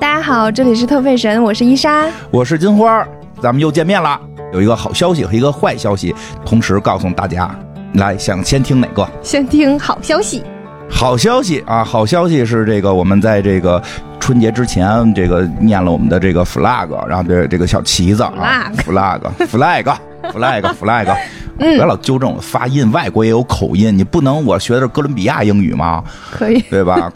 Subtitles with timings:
[0.00, 2.08] 大家好，这里是特费神，我是伊莎。
[2.30, 3.06] 我是金花，
[3.42, 4.18] 咱们又见面了。
[4.50, 7.54] 有一个好消息和一个坏消息，同时告诉大家。
[7.92, 9.06] 来，想先听哪个？
[9.22, 10.42] 先听好消息。
[10.88, 11.84] 好消息啊！
[11.84, 13.82] 好消息是这个，我们在这个
[14.18, 21.14] 春节之前，这个念了我们的这个 flag，然后这这个小旗子啊，flag，flag，flag，flag。
[21.60, 26.02] 别老纠正我发音，外国也有口音，你不能我学的是哥伦比亚英语吗？
[26.32, 27.12] 可以，对吧？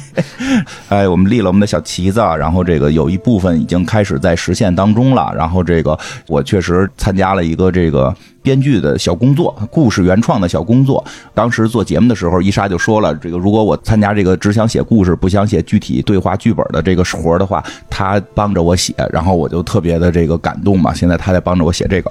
[0.88, 5.32] 哎，我们立了我们的小旗子，然后这个有一部分已经开始在实现当中了。
[5.34, 5.98] 然后这个
[6.28, 11.02] 我确实参加了一个这个编剧的小工作，故事原创的小工作。
[11.32, 20.92] 当时做节目的时候，伊莎就说了，这个如果我参加这个只想写故事，不想写具体对话剧本的这个活的话，他帮着我写，然后我就特别的这个感动嘛。
[20.92, 22.10] 现在他在帮着我写这个。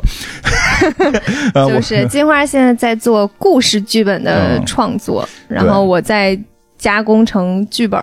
[1.53, 6.37] 就是金花现在在做故事剧本的创作，然后我在
[6.77, 8.01] 加工成剧本。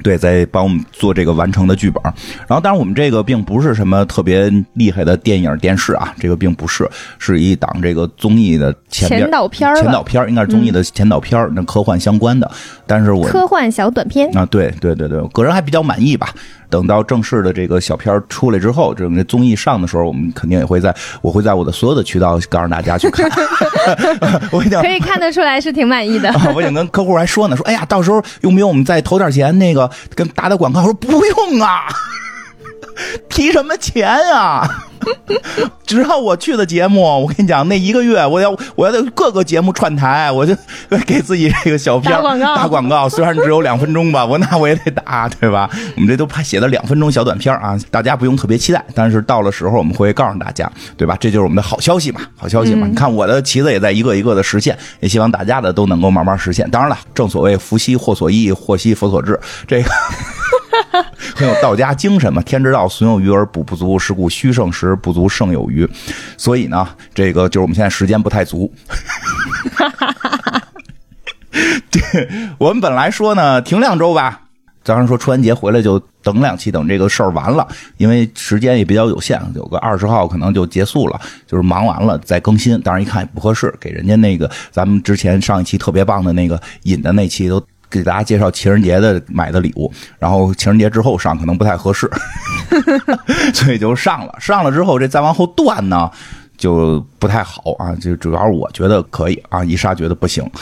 [0.00, 2.00] 对，在帮我们做这个完成的剧本。
[2.46, 12.48] 然后，当然我们这个并不是什么特别厉害的电影电视啊，这个并不是，是一档这个综艺的前导片前导片应该是综艺的前导片那科幻相关的。
[12.86, 16.32] 但是我科幻小短片啊，对对对对，个人还比较满意吧。
[16.70, 23.30] 等到正式的这个小片出来之后，这个综艺上的时候，我们肯定也会在，我会在我的所有的渠道告诉大家去看。
[24.52, 26.32] 我已经可以看得出来是挺满意的。
[26.54, 30.82] 我已经跟客户还说呢，说哎呀，到时候用不用我们再投点钱，那个跟打打广告？
[30.82, 31.86] 说不用啊，
[33.28, 34.84] 提什么钱啊？
[35.86, 40.54] 只要我去的节目，我跟你讲，那一个月我要我要在各个节目串台，我就
[41.06, 45.70] 给自己这个小片打广告，虽然只有两分钟吧，我那我也得打，对吧？
[45.94, 51.16] 我们这都拍写的两分钟小短片啊，大家不用特别期待，但是到了时候我们会告诉大家，对吧？
[51.18, 52.86] 这就是我们的好消息嘛，好消息嘛！
[52.86, 56.68] 你看我的旗子也在一个一个的实现，也希望大家的都能够慢慢实现。
[56.70, 59.90] 当然了，正所谓福兮祸所依，祸兮福所至，这个。
[61.34, 65.88] 很有道家精神嘛，天之道，损有余而补不足，是故虚盛时不足，胜有余。
[66.36, 68.72] 所以呢，这个就是我们现在时间不太足。
[71.90, 74.42] 对，我们本来说呢，停两周吧。
[74.84, 77.68] 早上说春节回来就等两期，等这个事儿完了，
[77.98, 82.80] 因为时间也比较有限，有个二十号可能就结束了，就是忙完了再更新。
[82.80, 87.62] 当然一看也不合适，给人家那个咱们之前上一期特别棒的那个引的那期都。
[87.90, 92.10] 给大家介绍情人节的买的礼物，然后情人节之后上可能不太合适，
[93.54, 94.34] 所以就上了。
[94.38, 96.10] 上了之后，这再往后断呢，
[96.56, 97.94] 就不太好啊。
[97.96, 100.48] 就主要是我觉得可以啊，伊莎觉得不行。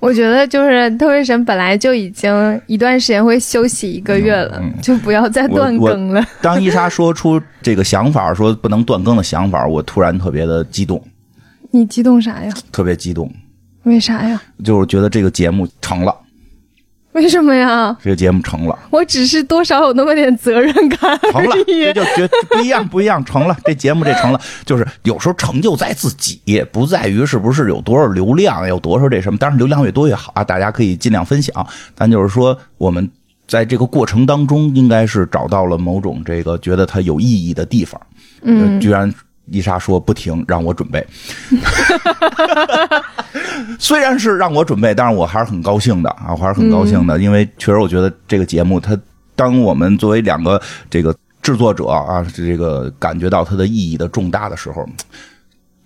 [0.00, 6.24] 我觉得就是特别神本来就已经一段时间会休息一个月了，就不要再断更了。
[6.42, 11.00] 当伊莎说出这个想法，说不能断更的想法，我突然特别的激动。
[11.70, 12.52] 你激动啥呀？
[12.72, 13.32] 特别激动。
[13.88, 14.40] 为啥呀？
[14.62, 16.14] 就是觉得这个节目成了。
[17.12, 17.96] 为什么呀？
[18.00, 18.78] 这个节目成了。
[18.90, 21.18] 我只是多少有那么点责任感。
[21.32, 23.56] 成了，这就觉不一样，不一样，成了。
[23.64, 26.40] 这节目这成了，就是有时候成就在自己，
[26.70, 29.38] 不在于是不是有多少流量，有多少这什么。
[29.38, 31.66] 当然，流量越多越好啊，大家可以尽量分享。
[31.96, 33.10] 但就是说，我们
[33.48, 38.00] 在这个过程当中，应该是找到了某种这个觉得它有意义的地方。
[38.42, 39.12] 嗯，居然。
[39.50, 41.06] 伊莎说：“不停，让我准备。
[43.78, 48.98] 虽然是让我准备，但是我还是很高兴的啊，我还是很高兴的，因为确实我觉得这个节目，它
[49.34, 50.60] 当我们作为两个
[50.90, 54.86] 这个制作者啊，这个感觉到它的意义的重大的时候。”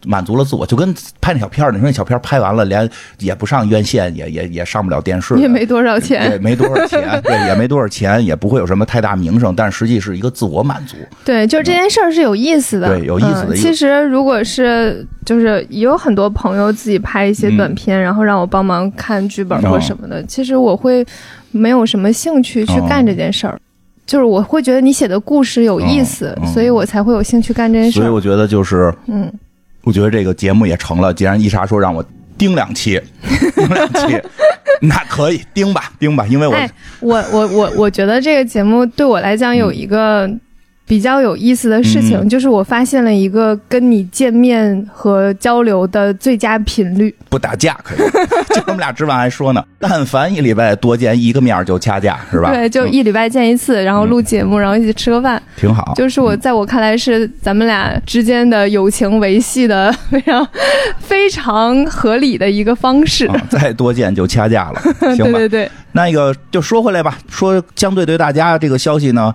[0.04, 10.96] 满足了自我，就跟拍那小片儿，你说那小片儿拍完了，连也不上院线，也也也上不了电视，也没多少钱，也，没多少钱， 对，也没多少钱，也不会有什么太大名声，但实际是一个自我满足。
[11.24, 13.56] 对，就是这件事儿是有意思的，对，有意思的。
[13.56, 21.04] 其实如果是就是也有很多朋友自己拍一些短片，然后让我帮忙看剧本或什么的，其实我会
[21.50, 23.58] 没有什么兴趣去干这件事儿，
[24.06, 27.98] 就是我会觉得你写的故事有意思，所以我才会有兴趣干这件事。
[28.00, 29.32] 所以我觉得就是嗯。
[29.84, 31.12] 我觉得这个节目也成了。
[31.12, 32.04] 既然伊莎说让我
[32.38, 33.00] 盯两期，
[33.54, 34.20] 盯两期，
[34.80, 36.26] 那可以盯吧，盯吧。
[36.26, 36.56] 因为我，
[37.00, 40.30] 我，我，我，我觉得这个节目对我来讲有一个。
[40.84, 47.14] 比较有意思的事情就是，我发现了一个跟你见面和交流的最佳频率。
[47.30, 47.98] 不打架可以，
[48.54, 52.52] 就我们俩吃饭还说呢，但凡一礼拜多见一个面就掐架，是吧？
[52.52, 55.94] 对，就一礼拜见一次，然后录节目，然后一起吃个饭，挺好。
[55.96, 60.48] 就是我在我看来是咱们俩之间的友情维系的非常
[60.98, 63.30] 非常合理的一个方式。
[63.48, 64.82] 再多见就掐架了，
[65.16, 65.38] 行吧？
[65.38, 65.70] 对对对。
[65.92, 69.34] 那个就说回来吧，说相对对大家这个消息呢。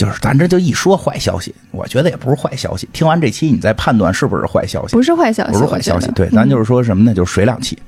[0.00, 2.88] 就是咱这就一说坏消息，我觉得也不是坏消息。
[2.90, 4.96] 听完这期，你再判断是不是坏消息？
[4.96, 6.10] 不是坏消息，不是坏消息。
[6.12, 7.12] 对，咱就是说什么呢？
[7.12, 7.78] 就是水两期。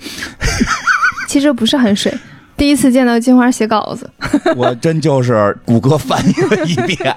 [1.26, 2.12] 其实不是很水，
[2.54, 4.10] 第一次见到金花写稿子，
[4.54, 7.16] 我真就是谷歌翻译了一遍，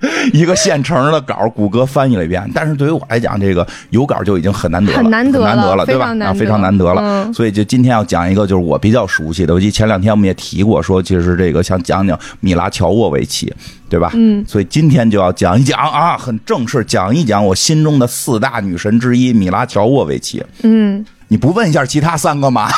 [0.32, 2.48] 一个现成的稿，谷歌翻译了一遍。
[2.54, 6.14] 但是对于我来讲，这个有稿就已经很难得了，很难得了，对吧？
[6.24, 7.32] 啊，非常难得了。
[7.32, 9.52] 所以就今天要讲一个，就是我比较熟悉的。
[9.54, 13.52] 我记得前两天我们也提过，说其实这个想讲讲米拉乔沃维奇，
[13.88, 14.10] 对吧？
[14.14, 14.44] 嗯。
[14.46, 20.42] 所以今天就要讲一讲啊，很正式讲一讲我心中的四大女神之一米拉乔沃维奇。
[20.62, 21.04] 嗯。
[21.28, 22.68] 你不问一下其他三个吗？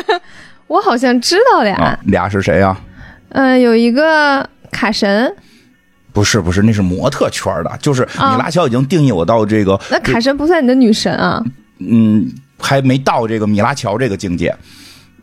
[0.68, 2.74] 我好像知道俩，俩是谁呀？
[3.30, 5.30] 嗯，有一个卡神，
[6.12, 9.78] 不是不是，那是模特圈的，就是米拉乔已经定义我到这个。
[9.90, 11.42] 那卡神不算你的女神啊？
[11.78, 14.54] 嗯，还没到这个米拉乔这个境界。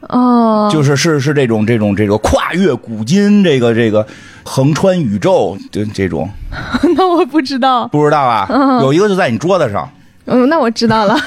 [0.01, 4.06] 哦，就是是是这种这种这个跨越古今，这个这个
[4.44, 6.30] 横穿宇宙的这种。
[6.95, 8.48] 那我不知道，不知道啊？
[8.81, 9.90] 有一个就在你桌子上。
[10.25, 11.18] 嗯，那我知道了。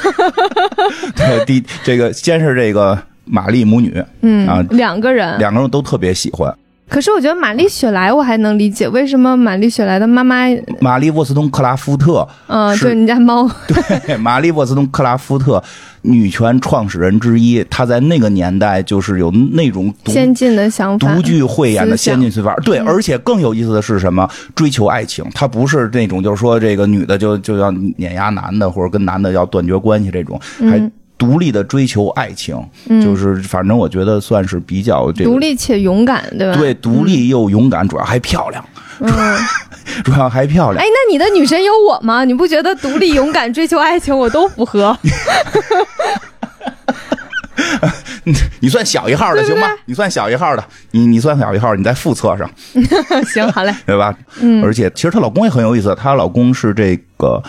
[1.17, 2.99] 对，第这个先是这个。
[3.33, 6.53] 玛丽母女，嗯啊，两个人，两个人都特别喜欢。
[6.91, 10.45] 可是我觉得玛丽雪莱我还能理解，为什么玛丽雪莱的妈妈
[10.81, 15.63] 玛丽沃斯通克拉夫特，嗯，就是你家猫， 对，玛丽沃斯通克拉夫特，
[16.03, 22.55] 女权创始人之一，她在那个年代就是有那种先进的想法，独具慧眼的先进思法。
[22.65, 24.29] 对，而且更有意思的是什么？
[24.57, 30.91] 追求爱情，她不是那种就是说这个女的就就要碾压男的，或者跟男的要断绝关系这种，还。
[31.21, 32.57] 独立的追求爱情，
[33.03, 36.57] 就是反正我觉得算是比较这独立且勇敢，对吧？
[36.59, 38.65] 对，独立又勇敢，主要还漂亮，
[39.01, 39.11] 嗯
[40.03, 40.83] 主要还漂亮。
[40.83, 42.25] 哎，那你的女神有我吗？
[42.25, 44.97] 你不觉得独立、勇敢、追求爱情我都符合？
[48.61, 49.69] 你算小一号的行吗？
[49.85, 52.51] 你算小一号的，你你算小一号，你在副册上。
[53.31, 54.17] 行，好嘞，对吧？
[54.41, 54.65] 嗯。
[54.65, 57.43] 而且其实她老公也很有意思，她老公是这个。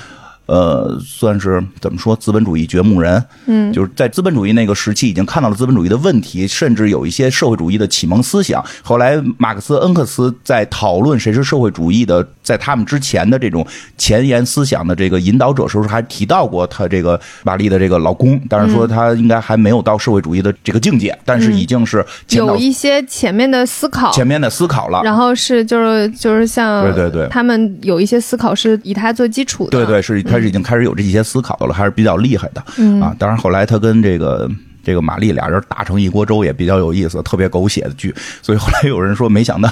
[0.48, 8.64] 呃，算是怎么说资本主义掘墓人，嗯，就是在资本主义那个时期已经看到了资本主义的问题，甚至有一些社会主义的启蒙思想。
[8.82, 13.66] 后来马克思、恩格斯在讨论谁是社会主义的，在他们之前的这种
[13.98, 25.02] 前沿思想的这个引导者时候，还提到过他这个玛丽的这个老公，但是说他应该还没有到社会主义的这个境界，但是已经是有一些前面的思考，前面的思考了。
[25.04, 30.42] 然后是就是就是像对对对，他们有一些思考是以他做基础的，对对是他。
[30.42, 32.60] 已经开始有这些思考了，还是比较厉害的
[33.00, 33.16] 啊！
[33.20, 34.50] 当然，后来他跟这个
[34.84, 38.12] 这个玛丽俩人打成一锅粥，也比较有意思，特别狗血的剧。
[38.42, 39.70] 所以后来有人说，没想到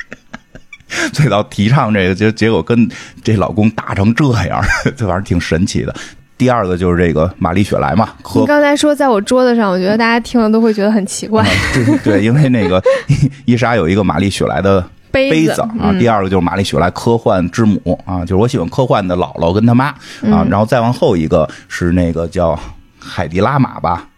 [1.12, 2.88] 最早提倡这个，结结果跟
[3.22, 4.60] 这老公打成这样，
[4.96, 5.94] 这玩意儿挺神奇的。
[6.38, 11.46] 第二个就是这个玛丽雪莱嘛，你刚才说在我桌子上，我觉得大家听了都会觉得很奇怪。
[11.74, 12.82] 对对，因为那个
[13.44, 14.82] 伊莎有一个玛丽雪莱的。
[15.10, 19.86] 杯子啊，第二个就是玛丽雪莱科幻之母啊，就是我喜欢科幻的姥姥跟他妈
[20.30, 22.58] 啊，然后再往后一个是那个叫
[22.98, 24.08] 海迪拉玛吧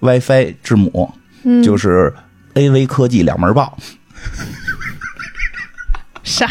[0.00, 1.12] ，WiFi 之母，
[1.62, 2.12] 就是
[2.54, 3.76] AV 科技两门报。
[6.22, 6.48] 啥？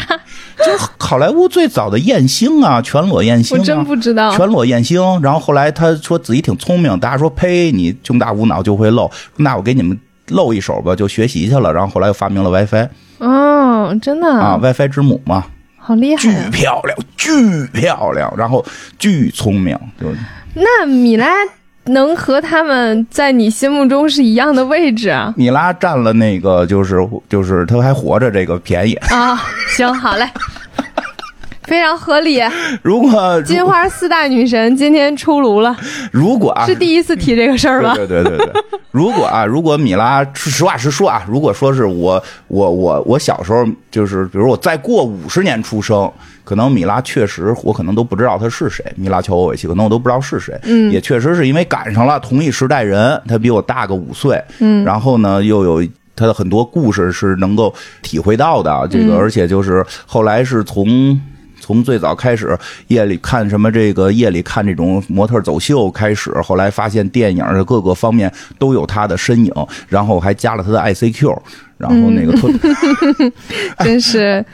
[0.56, 3.58] 就是好莱坞最早的艳星啊，全裸艳星。
[3.58, 4.34] 我真不知道。
[4.36, 9.98] 全裸艳星，然后后来他说自己挺聪明，大家说呸，你胸大无脑就会露，那我给你们
[10.28, 12.88] 露一手吧，就学习去了，然后后来又发明了 WiFi。
[13.18, 15.44] 哦，真的啊，WiFi 之母嘛，
[15.78, 18.64] 好厉害，巨漂亮，巨漂亮，然后
[18.98, 20.06] 巨聪明，就
[20.54, 21.32] 那米拉
[21.84, 25.32] 能和他们在你心目中是一样的位置啊？
[25.36, 26.96] 米拉占了那个，就是
[27.28, 28.94] 就是他还活着这个便宜。
[28.94, 29.36] 啊，
[29.68, 30.26] 行，好嘞。
[31.66, 32.42] 非常合理。
[32.82, 35.76] 如果金花四大女神今天出炉了，
[36.12, 37.94] 如果啊是第一次提这个事儿吧？
[37.94, 38.62] 对对对对对。
[38.90, 46.10] 如果啊，如果米拉实话实说啊，如果说是我我我我小时候就是，比如我再过五十年出生，
[46.44, 50.56] 可能米拉确实我可能都不知道她是谁，米拉乔沃维奇可能我都不知道是谁。
[50.62, 54.40] 嗯，也确实是因为赶上了同一时代人，她比我大个五岁。
[54.60, 55.82] 嗯，然后呢，又有
[56.14, 58.86] 她的很多故事是能够体会到的。
[58.88, 61.20] 这个，而且就是后来是从。
[61.64, 62.54] 从最早开始
[62.88, 69.50] 夜里看什么这个夜里看这种模特走秀开始，后来发现电影的各个方面都有他的身影，
[69.88, 71.34] 然后还加了他的 ICQ，
[71.78, 72.50] 然后那个 特，
[73.82, 74.44] 真是。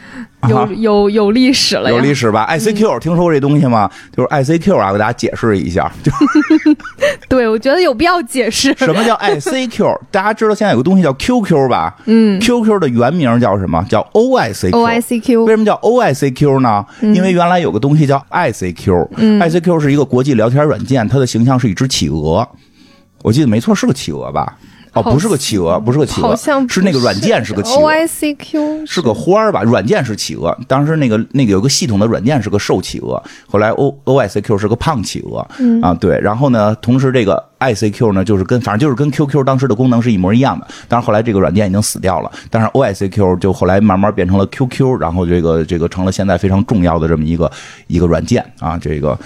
[0.49, 3.91] 有有有历史了，有历史吧？ICQ 听说过这东西吗？
[4.17, 5.91] 就是 ICQ 啊，给大家解释一下。
[6.03, 6.11] 就
[7.29, 8.75] 对，我觉得有必要解释。
[8.79, 9.99] 什么叫 ICQ？
[10.11, 11.95] 大家知道现在有个东西叫 QQ 吧？
[12.07, 13.85] 嗯，QQ 的原名叫什么？
[13.89, 14.71] 叫 OICQ。
[14.71, 16.85] OICQ 为什么叫 OICQ 呢？
[17.03, 22.49] 因为原来有个东西叫 ICQ，ICQ 是一个国际聊天软件，它的形象是一只企鹅。
[23.23, 24.57] 我记得没错，是个企鹅吧？
[24.93, 27.83] 哦，不是个企鹅，不是个企鹅，好像是那个软件是个企鹅。
[27.83, 29.63] O I C Q 是个花儿吧？
[29.63, 35.81] 软件是企鹅，当时那个那个有个系统的软件是个瘦企鹅，后来 O O I C Q 是个胖企鹅，嗯。
[35.81, 47.51] 啊对，然后呢，同时这个 I C Q 呢，就是跟反正就是跟 Q Q 当时的功能是一模一样的，但是后来这个软件已经死掉了，但是 O I C Q 就后来慢慢变成了 Q Q，然后这个这个成了现在非常重要的这么一个
[47.87, 49.19] 一个软件啊，这个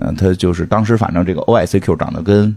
[0.00, 2.54] 嗯、它就是当时反正这个 O I C Q 长得跟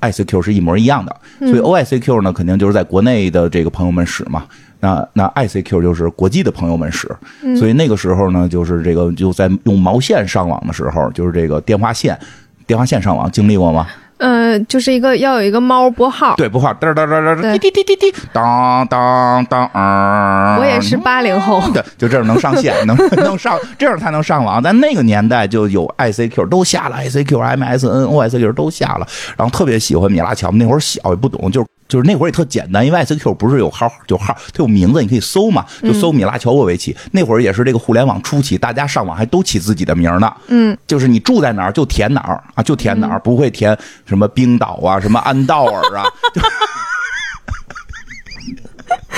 [0.00, 4.44] ICQ 是一模一样的，所以 OICQ 呢，肯定就是在国内的这个朋友们使嘛。
[4.80, 7.08] 那那 ICQ 就是国际的朋友们使，
[7.56, 12.18] 所以那个时候呢，就是这个就在用毛线上网的时候，就是这个电话线，
[12.66, 13.86] 电话线上网经历过吗？
[14.24, 16.34] 呃，就是一个要有一个猫拨号。
[16.36, 24.62] 对，拨号嘚嘚嘚嘚对滴滴滴滴滴，当当当，嗯，我也是八零后，对，就这样能上线，能 能上，这样才能上网。
[24.62, 30.50] 但那个年代就有 ICQ，都下了 ICQ、MSN、OICQ 都下了，然后特别喜欢米拉乔。
[30.52, 36.96] 那会儿小也不懂，就是就是那会儿也特简单，因为 ICQ 不是有号就号，它有名字，你可以搜嘛，就搜米拉乔沃维奇。
[37.12, 40.32] 那会儿也是这个互联网初期，大家上网还都起自己的名儿呢。
[40.48, 43.76] 嗯，就是你住在哪儿就填哪儿啊，就填哪儿，不会填
[44.06, 46.04] 什么冰岛啊，什么安道尔啊。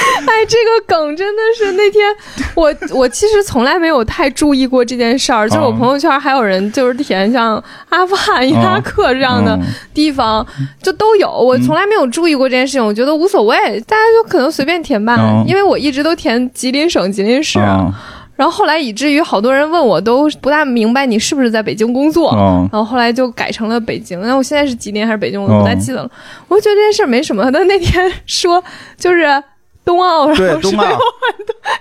[0.27, 2.07] 哎，这个梗真的是那天
[2.55, 10.47] 我我其实从来没有太注意过这件事儿，就是我朋友圈还有人就是填像阿富汗、伊拉克这样的嗯地方，
[10.83, 11.31] 就都有。
[11.31, 17.59] 我从来没有注意过这件事情，我觉得无所谓，大家就可能随便填吧嗯，因为我一直都填吉林省、吉林市。
[17.59, 17.93] 嗯
[18.37, 24.21] 然后后来以至于好多人问我都不大明白你是不是在北京工作，嗯然后后来就改成了北京。
[24.21, 26.11] 那我现在是吉林还是北京，我不太记得了。
[26.47, 27.51] 我就觉得这件事儿没什么。
[27.51, 28.63] 但那天说
[28.99, 29.43] 就是
[29.87, 30.99] 冬奥，然对，冬奥，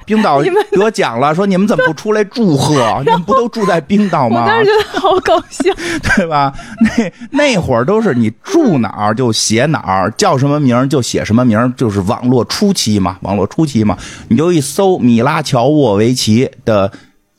[0.05, 3.01] 冰岛得奖了，说你们怎么不出来祝贺？
[3.03, 4.45] 你们不都住在冰岛我吗？
[4.45, 5.73] 当时觉得好搞笑。
[6.15, 6.53] 对吧？
[6.79, 13.97] 那那会儿都是你住哪儿就写哪儿，叫什么名儿就写什么名儿，就是网络初期嘛，网络初期嘛，
[14.29, 16.91] 你就一搜米拉乔沃维奇的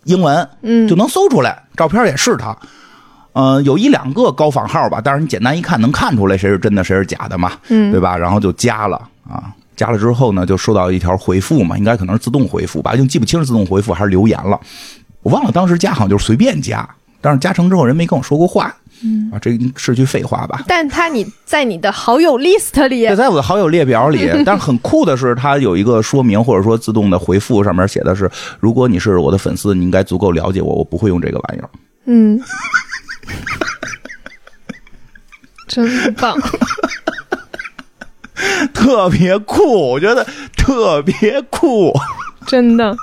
[0.02, 2.56] 英文，嗯就能搜出来，照片也是他。
[3.38, 8.16] 嗯、有一两个高仿号吧，但是你简单一看能看出来谁是真的谁是假的嘛，嗯对吧？
[8.16, 8.96] 然后就加了
[9.28, 14.58] 啊，加了之后呢，就收到一条回复嘛，应该可能是自动回复吧，已经记不清是自动回复还是留言了，
[15.22, 16.88] 我忘了当时加好像就是随便加，
[17.20, 20.64] 但是加成之后人没跟我说过话，嗯啊，这是句废话吧？
[20.66, 28.30] 但他你在你的好友 list 里对，，在我的好友列表里， 但是很酷的是，他有一个说明或者说自动的回复，上面写的是：
[28.60, 31.68] 如果你是我的粉丝，你应该足够了解我，我不会用这个玩意儿。
[32.06, 32.40] 嗯，
[35.68, 36.38] 真棒。
[38.86, 40.24] 特别酷，我觉得
[40.56, 41.92] 特别酷，
[42.46, 42.96] 真的，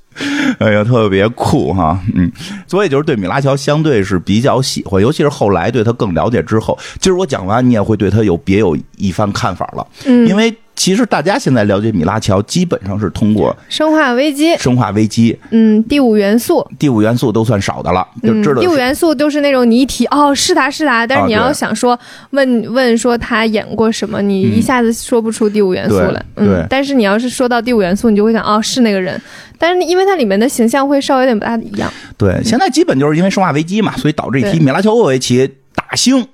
[0.58, 2.32] 哎呀，特别酷哈，嗯，
[2.66, 21.98] 所以就是对米拉乔相对是比较喜欢，尤其是后来对他更了解之后，今儿我讲完，你也会对他有别有一番看法了，嗯，因为其实大家现在了解米拉乔，基本上是通过生化危机，《生化危机》嗯，第五元素，第五元素都算少的了，就嗯知道，第五元素都是那种你一提哦是他是他，但是你要想说
[22.30, 29.20] 问问说他演过什么，你一下子说不出第五元素来，嗯，但是你要是说到第五元素，你就会想哦是那个人，
[29.58, 36.26] 但是因为它里面的形象会稍微有点不大一样，对，现在基本就是因为生化危机嘛，所以导致一提米拉乔沃维奇大星，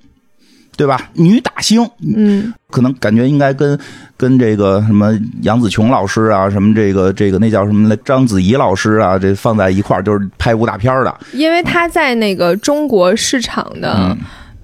[0.75, 1.09] 对吧？
[1.13, 3.79] 女打星，嗯可能感觉应该跟
[4.17, 11.15] 跟这个什么杨紫琼老师啊，什么这个这个那叫什么来，章子怡老师啊，这放在一块儿就是拍武打片儿的。
[11.33, 14.17] 因为他在那个中国市场的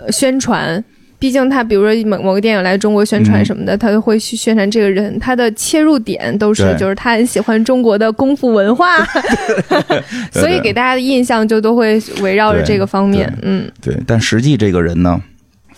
[0.10, 0.84] 宣传。
[1.22, 5.20] 毕竟他，比如说某某个电影来中国宣传什么的，他都会去宣传这个人。
[5.20, 9.04] 他的切入点都是，就是他很喜欢中国的功夫文化，
[10.32, 13.30] 所以给大家的印象就都会围绕着这个方面。
[13.42, 15.22] 嗯，对，但实际这个人呢，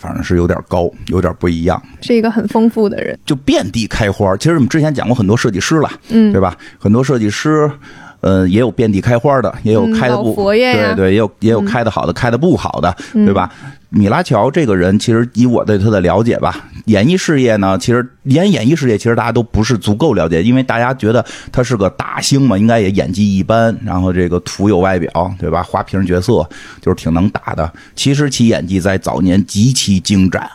[0.02, 3.18] 反正是有点高，有点不一样，是一个很丰富的人。
[3.24, 4.36] 就遍地开花。
[4.38, 6.58] 其实我们之前讲过很多设计师了，嗯对吧？
[6.80, 7.72] 很多设计师。
[8.22, 13.52] 呃，也有遍地开花的，也有开的不、对对，也有也有开的好的，开的不好的，对吧？
[13.90, 25.62] 米拉乔这个人，其实以我对他的了解吧，演艺事业呢，其实演演艺事业，其实大家都不是足够了解，因为大家觉得他是个大星嘛，应该也演技一般，然后这个土有外表，对吧？
[25.62, 26.48] 花瓶角色
[26.80, 27.70] 就是挺能打的。
[27.94, 30.50] 其实其演技在早年极其精湛，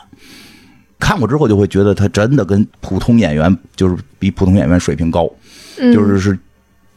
[0.98, 5.30] 看过之后就会觉得他真的跟普通演员就是比普通演员水平高，
[5.78, 6.38] 嗯，就是是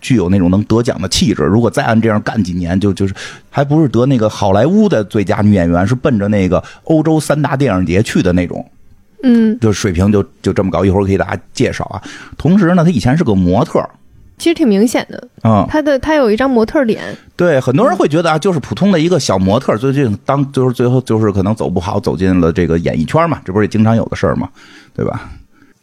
[0.01, 1.43] 具有那种能得奖的气质。
[1.43, 3.13] 如果再按这样干几年，就就是
[3.49, 8.65] 还不是得那个好莱坞的最佳女演员，是奔着那个欧洲三大电影节去的那种，
[9.23, 10.83] 嗯，就水平就就这么高。
[10.85, 12.01] 一会儿给大家介绍啊。
[12.37, 13.83] 同时呢，她以前是个模特。
[14.37, 15.27] 其实挺明显的。
[15.43, 17.03] 嗯，他的他有一张模特脸，
[17.35, 24.47] 对，很多人会觉得啊，就是普通的一个小模特，最近当就是最后就是可能走不好，走进了这个演艺圈嘛，这不是也经常有的事儿嘛，
[24.95, 25.29] 对吧？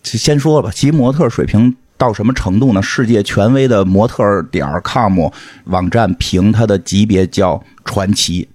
[0.03, 2.83] 先说吧，其模特水平到什么程度呢？
[2.83, 5.29] 世界权威的模特点 com
[5.65, 8.49] 网站评它的级别叫传奇，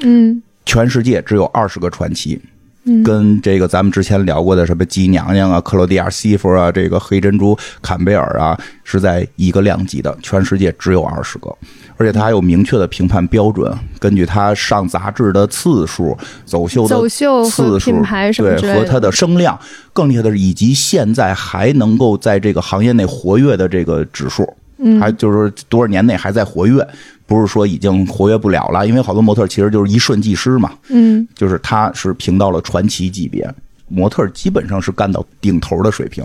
[0.00, 2.40] 嗯全世界只有二十个传奇。
[2.84, 11.54] 嗯跟这个咱们之前聊过的什么吉娘娘啊、克罗地亚西弗啊、这个黑珍珠坎贝尔啊，是在一个量级的，全世界只有二十个，
[11.98, 19.58] 而且他还有明确的评判标准，根据他上杂志的次数、走秀的次数品牌什么之对，和他的声量，
[19.92, 25.00] 更厉害的是，以及现在还能够在这个行业内活跃的这个指数，嗯。
[25.00, 26.86] 还就是说多少年内还在活跃，
[27.26, 31.26] 不是说已经活跃不了了，因为好多模特其实就是一瞬即逝嘛，嗯。
[31.34, 33.52] 就是他是评到了传奇级别，
[33.88, 36.24] 模特基本上是干到顶头的水平。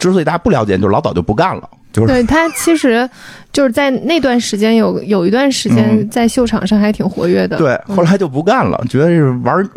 [0.00, 3.08] 之所以大家不了解，就是老早就不干了，就是对他其实
[3.52, 9.68] 就是在那段时间有有一段时间嗯在秀场上还挺活跃的，对，后来就不干了，觉得是玩儿，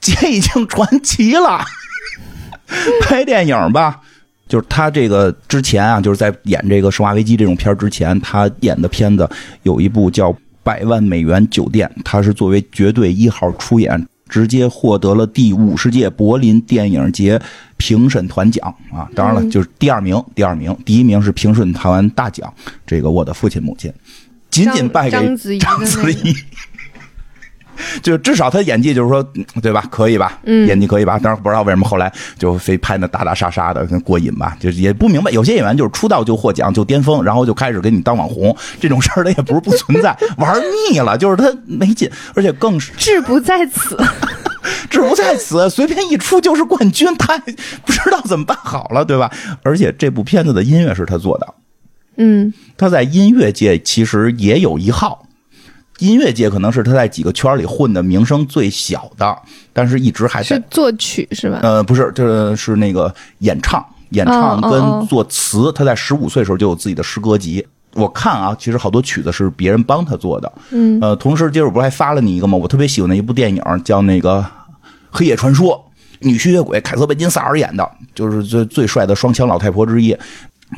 [0.00, 1.60] 姐已经传奇了，
[3.02, 4.00] 拍电影吧。
[4.48, 9.28] 就是他这个之前啊，就是在演这个《生化危机》这种片儿之前，他演的片子
[9.64, 17.40] 有一部叫《百万美元酒店》，他是作为绝对一号出演，直接获得了第五十届柏林电影节
[17.76, 19.08] 评审团奖啊！
[19.14, 22.52] 当然了，嗯就是第二名，第二名，第一名是评审团大奖，
[22.86, 23.92] 这个我的父亲母亲，
[24.50, 26.34] 仅仅败给章子怡。
[28.02, 29.84] 就至少他演技就是说，嗯对吧？
[29.90, 30.38] 可以吧？
[30.44, 31.18] 嗯演技可以吧？
[31.18, 34.56] 当然不知道为什么后来就非拍那打打杀杀的，跟过瘾吧？
[34.60, 43.96] 就是也不明白，有些演员就是出道就获奖就巅峰，然后就开始给你当网红，这种事儿他也不是不存在，玩腻了，就是他没劲，而且更是志不在此，
[44.90, 47.54] 志不在此，随便一出就是冠军，他也
[47.84, 49.30] 不知道怎么办好了，对吧？
[49.62, 51.54] 而且这部片子的音乐是他做的，
[52.16, 55.25] 嗯他在音乐界其实也有一号。
[55.98, 59.36] 音乐界可能是他在几个圈里混的名声最小的，
[59.72, 61.60] 但是一直还在是作曲是吧？
[61.62, 65.72] 呃，不是，这是那个演唱，演唱跟作词。
[65.72, 67.66] 他在十五岁时候就有自己的诗歌集。
[67.94, 70.52] 我看啊，其实好多曲子是别人帮他做的。
[70.70, 72.58] 嗯呃，同时今儿我不是还发了你一个吗？
[72.58, 74.40] 我特别喜欢的一部电影叫那个
[75.10, 75.74] 《黑夜传说》，
[76.26, 80.14] 女吸血鬼凯瑟·贝金萨尔演的，就是最最帅的双枪老太婆之一。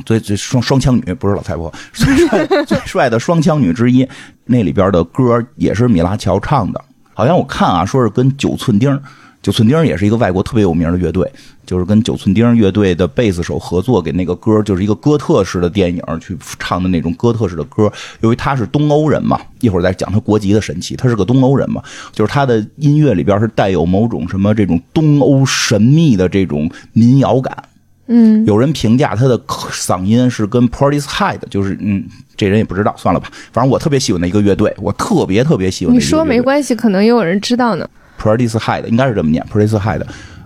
[0.05, 4.07] 最最双双枪女不是老太婆， 最帅最帅的双枪女之一。
[4.45, 6.83] 那里边的歌也是米拉乔唱的，
[7.13, 8.99] 好像我看啊，说是跟九寸钉，
[9.41, 11.31] 九寸钉也是一个外国特别有名的乐队，
[11.65, 17.91] 就是跟九寸钉乐队的贝斯手合作，给那个歌就是一个哥特式的电影去唱的那种哥特式的歌。
[18.21, 27.55] 由于他是东欧人嘛，一会儿再讲他国籍的神奇，他是个东欧人嘛，就是他的音乐里边是带有某种什么这种东欧神秘的这种民谣感。
[28.11, 32.03] 嗯有人评价他的嗓音是跟 Portishead，就是嗯，
[32.35, 33.29] 这人也不知道，算了吧。
[33.53, 36.25] 反正我特别喜欢的一个乐队，我特别特别喜欢你说。
[36.25, 37.87] 没关系，可能也有人知道呢。
[38.19, 40.01] Portishead 应该是这么念，Portishead，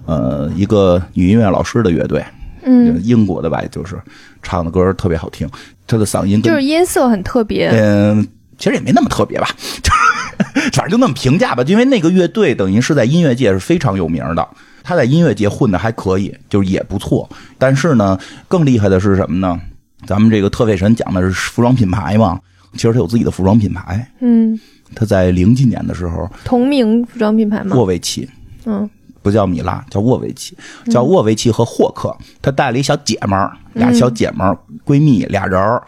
[0.05, 2.23] 呃，一个女音乐老师的乐队，
[2.63, 3.95] 嗯，英国的吧，就是
[4.41, 5.49] 唱的歌特别好听，
[5.87, 7.69] 他的嗓音就是音色很特别。
[7.69, 9.47] 嗯，其实也没那么特别吧，
[9.81, 9.91] 就
[10.61, 11.63] 是反正就那么评价吧。
[11.65, 14.47] 因为那个乐队等于是在音乐界是非常有名的，
[14.83, 17.29] 他在音乐界混的还可以，就是也不错。
[17.57, 19.59] 但是呢，更厉害的是什么呢？
[20.05, 22.37] 咱们这个特费神讲的是服装品牌嘛，
[22.73, 24.05] 其实他有自己的服装品牌。
[24.19, 24.59] 嗯，
[24.93, 27.75] 他在零几年的时候，同名服装品牌吗？
[27.77, 28.29] 沃维奇
[28.65, 28.89] 嗯
[29.21, 30.57] 不叫米拉，叫沃维奇，
[30.91, 35.81] 叫沃维奇和霍克，他带了一小姐们儿，俩小姐们儿闺蜜俩人儿，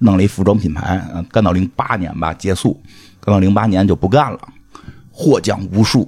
[0.00, 2.78] 弄了一服装品牌，嗯，干到零八年吧结束，
[3.18, 4.38] 干到零八年就不干了，
[5.10, 6.06] 获奖无数，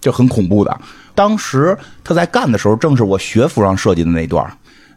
[0.00, 0.80] 这很恐怖的。
[1.14, 4.44] 当时他在干的时候，正是我学服装设计的那段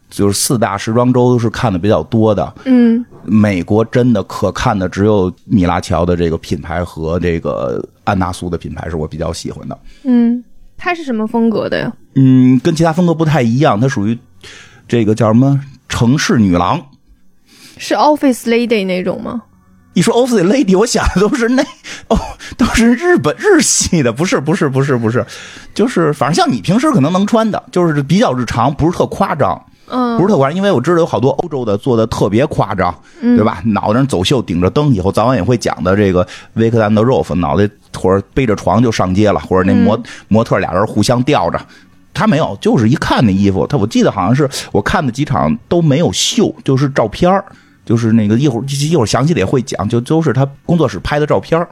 [0.08, 9.76] 就是四大时装周都是看的比较多的，嗯美国真的可看的只有米拉乔的这个品牌和这个安娜苏的品牌是我比较喜欢的。
[10.04, 10.42] 嗯，
[10.76, 11.92] 它是什么风格的呀？
[12.14, 14.16] 嗯，跟其他风格不太一样，它属于
[14.86, 16.80] 这个叫什么城市女郎。
[17.78, 19.42] 是 Office Lady 那种吗？
[19.96, 21.62] 一说 Office Lady，我想的都是那
[22.08, 22.18] 哦，
[22.58, 25.24] 都是日本日系的，不是不是不是不是，
[25.72, 33.62] 就是反正像你平时可能能穿的，就是比较日常，不是特夸张，嗯不是特夸张，因为我知道有好多欧洲的做的特别夸张，对吧？
[33.64, 37.66] 脑袋上走秀，顶着灯，以后早晚也会讲的这个维克兰德 Rolf，脑袋
[37.98, 41.58] 或者背着床就上街了，或者那模、模特俩人互相吊着。
[42.12, 47.42] 他没有，就是一看那衣服，他我记得好像是我看的几场都没有秀，就是照片儿
[47.86, 51.66] 就是那个一会儿一会儿详细的也会讲，就都是他工作室拍的照片儿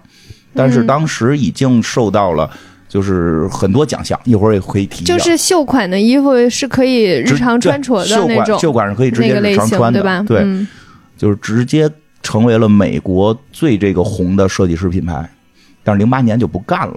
[0.54, 2.48] 但是当时已经受到了
[2.88, 5.04] 就是很多奖项，一会儿也可以提。
[5.04, 10.22] 就是秀款的衣服是可以日常穿着的那种，秀款是可以直接日常穿的，对吧？
[10.22, 10.66] 对，嗯
[11.18, 11.90] 就是直接
[12.22, 15.28] 成为了美国最这个红的设计师品牌，
[15.82, 16.94] 但是零八年就不干了。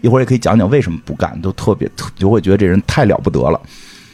[0.00, 3.60] 一会儿也可以讲讲为什么不干，都特别特就会觉得这人太了不得了。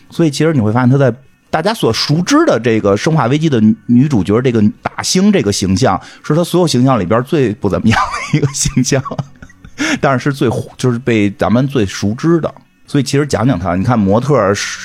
[0.09, 1.13] 所以其实你会发现，他在
[1.51, 7.99] 大家所熟知的这个《生化危机》的女主角这个打星这个形象，是他所有形象里边最不怎么样
[8.33, 9.03] 的一个形象，
[10.01, 12.55] 但是是最就是被咱们最熟知的。
[12.87, 14.37] 所以其实讲讲他，你看模特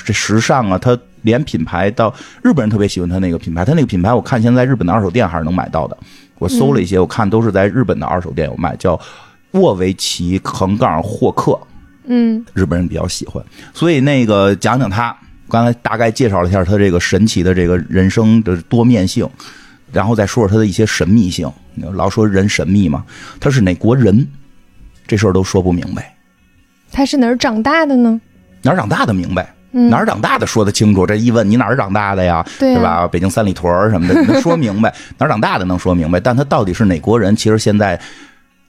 [0.04, 5.96] 这时尚啊，他连品牌到日本人特别喜欢他那个品牌，他那个品牌我看现在日本的二手店还是能买到的。
[6.38, 9.00] 我搜了一些，我看都是在日本的二手店有卖，叫
[9.52, 11.58] 沃维奇横杠霍克。
[12.08, 15.16] 嗯，日本人比较喜欢，所以那个讲讲他，
[15.48, 19.28] 刚才大概介绍了一下他这个神奇的这个人生的多面性，
[19.92, 21.50] 然后再说说他的一些神秘性。
[21.92, 23.04] 老说人神秘嘛，
[23.38, 24.26] 他是哪国人？
[25.06, 26.14] 这事儿都说不明白。
[26.90, 28.20] 他是哪儿长大的呢？
[28.62, 31.06] 哪儿长大的明白，哪儿长大的说得清楚。
[31.06, 32.44] 这一问你哪儿长大的呀？
[32.58, 33.06] 对吧？
[33.06, 34.92] 北京三里屯什么的，能说明白。
[35.18, 37.36] 哪儿长大的能说明白，但他到底是哪国人？
[37.36, 38.00] 其实现在。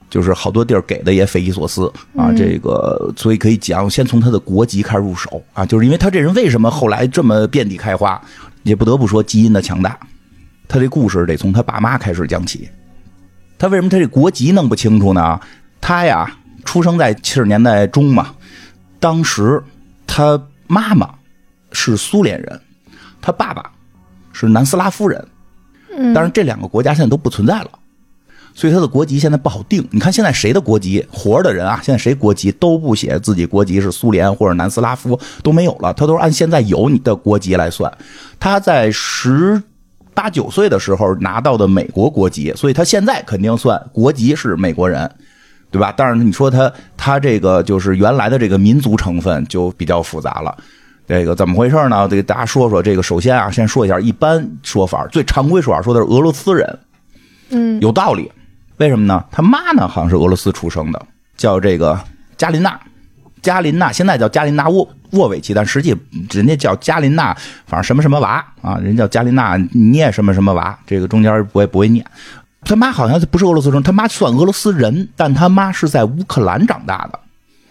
[0.10, 8.22] 就是好多地儿给的也匪夷所思啊，这个所以可以讲，先从他的国籍开始入手啊，就是因为他这人为什么后来这么遍地开花，
[8.64, 10.00] 也不得不说基因的强大。
[10.68, 12.70] 他这故事得从他爸妈开始讲起。
[13.58, 15.40] 他为什么他这国籍弄不清楚呢？
[15.82, 18.34] 他呀，出生在七十年代中嘛，
[19.00, 19.62] 当时
[20.06, 21.14] 他妈妈
[21.72, 22.62] 是苏联人，
[23.22, 23.72] 他爸爸
[24.32, 25.26] 是南斯拉夫人，
[26.14, 27.70] 但是这两个国家现在都不存在了。
[28.58, 29.88] 所以他的国籍现在不好定。
[29.92, 37.96] 你看现在谁的国籍，活着的人啊，现在谁国籍都不写自己国籍是苏联或者南斯拉夫都没有了，他都是按现在有你的国籍来算。
[38.40, 39.62] 他在十
[40.16, 45.08] 八九岁的时候拿到的美国国籍，所以他现在肯定算国籍是美国人，
[45.70, 45.94] 对吧？
[45.96, 50.58] 但是你说他他这个就是原来的这个民族成分就比较复杂了。
[51.08, 52.08] 这个怎么回事呢？
[52.08, 52.82] 得给大家说说。
[52.82, 56.80] 这个首先啊，先说一下一般说法，最常规说法说的是俄罗斯人，
[57.52, 58.32] 嗯，有道理。
[58.78, 59.24] 为什么呢？
[59.32, 59.88] 他妈呢？
[59.88, 62.00] 好像是俄罗斯出生的，叫这个
[62.38, 62.80] 加琳娜，
[63.42, 65.96] 加琳娜现在叫加琳娜沃沃维奇，但实际
[66.32, 67.36] 人家叫加琳娜，
[67.66, 72.06] 反正什么什么娃啊，人叫加琳娜念什么什么娃，这个中间不会不会念。
[72.64, 77.20] 他妈好像不是俄罗斯生，他妈算俄罗斯人，但他妈是在乌克兰长大的，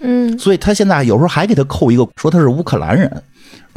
[0.00, 3.22] 嗯，所以他现在有时候还给他扣一个，说他是乌克兰人。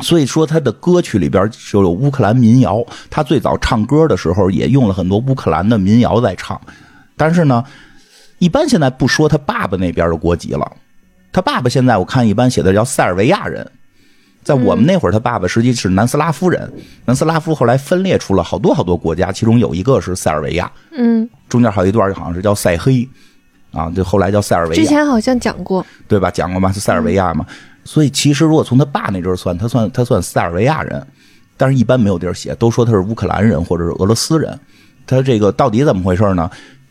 [0.02, 6.60] 所以说他的歌曲里边就有乌克兰民谣，他最早唱歌的时候也用了很多乌克兰的民谣在唱。
[7.20, 7.62] 但是呢，
[8.38, 10.72] 一般现在不说他爸爸那边的国籍了。
[11.34, 13.70] 他爸爸现在我看一般写的叫塞尔维亚人，
[14.42, 16.72] 在我们那会儿，他爸爸实际是南斯拉夫人。
[17.04, 20.72] 南斯拉夫后来分裂出了好多好多国家，其中有一个是塞尔维亚。
[20.92, 23.08] 嗯，中间还有一段好像是叫塞黑，
[23.74, 24.82] 啊，就后来叫塞尔维亚。
[24.82, 26.32] 之前好像讲过，对吧？
[26.32, 26.72] 讲过吗？
[26.72, 27.46] 是塞尔维亚嘛？
[27.84, 31.06] 所以其实如果从他爸那阵儿算，他算他算塞尔维亚人，
[31.58, 34.58] 但是一般没有地儿写，都说他是乌克兰人或者是俄罗斯人。
[35.06, 36.50] 他这个到底怎么回事呢？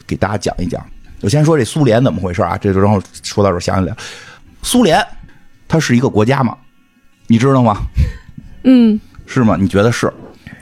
[0.09, 0.85] 给大家讲一讲。
[1.21, 2.59] 我先说这苏联怎么回事啊？
[2.59, 3.97] 这就然后说到这想起来，
[4.63, 5.05] 苏联
[5.69, 6.57] 它是一个国家吗？
[7.27, 7.77] 你知道吗？
[8.65, 9.57] 嗯，是吗？
[9.61, 10.13] 你觉得是？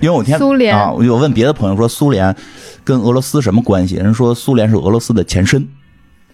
[0.00, 2.34] 因为我天苏联啊，我有问别的朋友说苏联
[2.84, 3.94] 跟俄罗斯什么关系？
[3.94, 5.66] 人说苏联是俄罗斯的前身。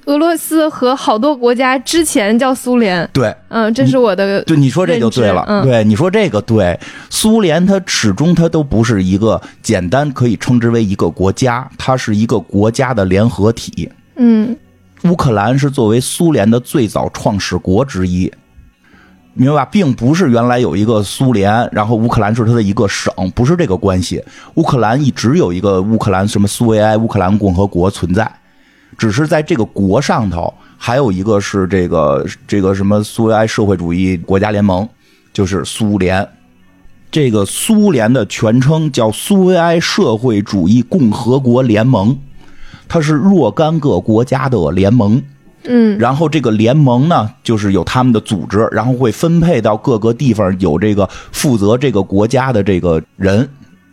[0.06, 14.56] 俄罗斯和好多国家之前叫苏联，对，嗯，这是我的，对，你说这就对了，对，你说这个对，苏联它始终它都不是一个简单可以称之为一个国家，它是一个国家的联合体，嗯，
[15.04, 18.32] 乌克兰是作为苏联的最早创始国之一，
[19.34, 19.68] 明白吧？
[19.70, 24.20] 并不是原来有一个苏联，然后乌克兰是它的一个省，不是这个关系，
[24.54, 28.28] 乌克兰一直有一个乌克兰什么苏维埃乌克兰共和国存在。
[28.96, 34.88] 只是在这个国上头，还有一个是这个这个什么苏维埃社会主义国家联盟，
[35.33, 36.28] 就是苏联。
[37.11, 42.18] 这个苏联的全称叫苏维埃社会主义共和国联盟，
[42.88, 45.22] 它是若干个国家的联盟。
[45.64, 53.48] 嗯，然后这个联盟呢，就是有他们的组织，然后会分配到各个地方，有这个负责这个国家的这个人，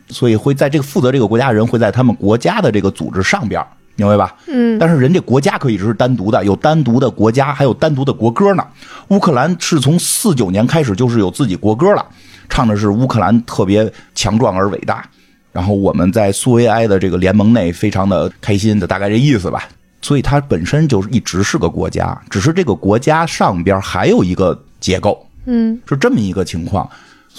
[0.08, 3.64] 所以会在这个负责这个国家人会在他们国家的这个组织上边。
[4.00, 4.36] 明白吧？
[4.48, 8.66] 嗯，但是人家国家可以是单独的，有单独的国家，还有单独的国歌呢。
[9.10, 12.06] 乌克兰是从四九年开始就是有自己国歌了，
[12.48, 15.04] 唱的是乌克兰特别强壮而伟大。
[15.52, 19.68] 然后我们在苏维埃的这个联盟内非常的开心的，大概这意思吧。
[20.02, 26.90] 所以它本身就是一直是个国家，只是这个国家上边还有一个结构，嗯，是这么一个情况。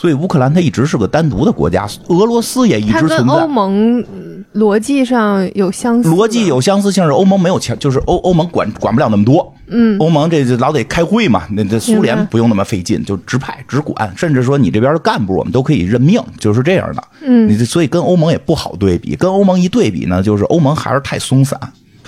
[0.00, 3.16] 所以乌克兰它一直是个单独的国家，俄罗斯也一直存在。
[3.18, 4.02] 它跟欧盟
[4.54, 9.52] 逻辑上有相似，逻辑有相似性是欧盟没有强，就是欧欧盟管管不了那么多。
[9.66, 17.04] 嗯，欧盟这就老得开会嘛，那这苏联不用那么费劲，就直派直管，甚至说你这边的干部我们都可以任命，就是这样的。
[17.20, 21.60] 嗯，你所以跟欧盟也不好对比，跟欧盟一对比呢，就是欧盟还是太松散。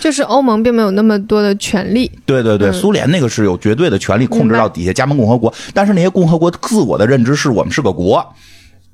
[0.02, 2.10] 就是欧盟并没有那么多的权利。
[2.26, 8.34] 对对对，苏联那个是有绝对的权利控制到底下加盟共和国，但是那些共和国自我的认知是我们是个国，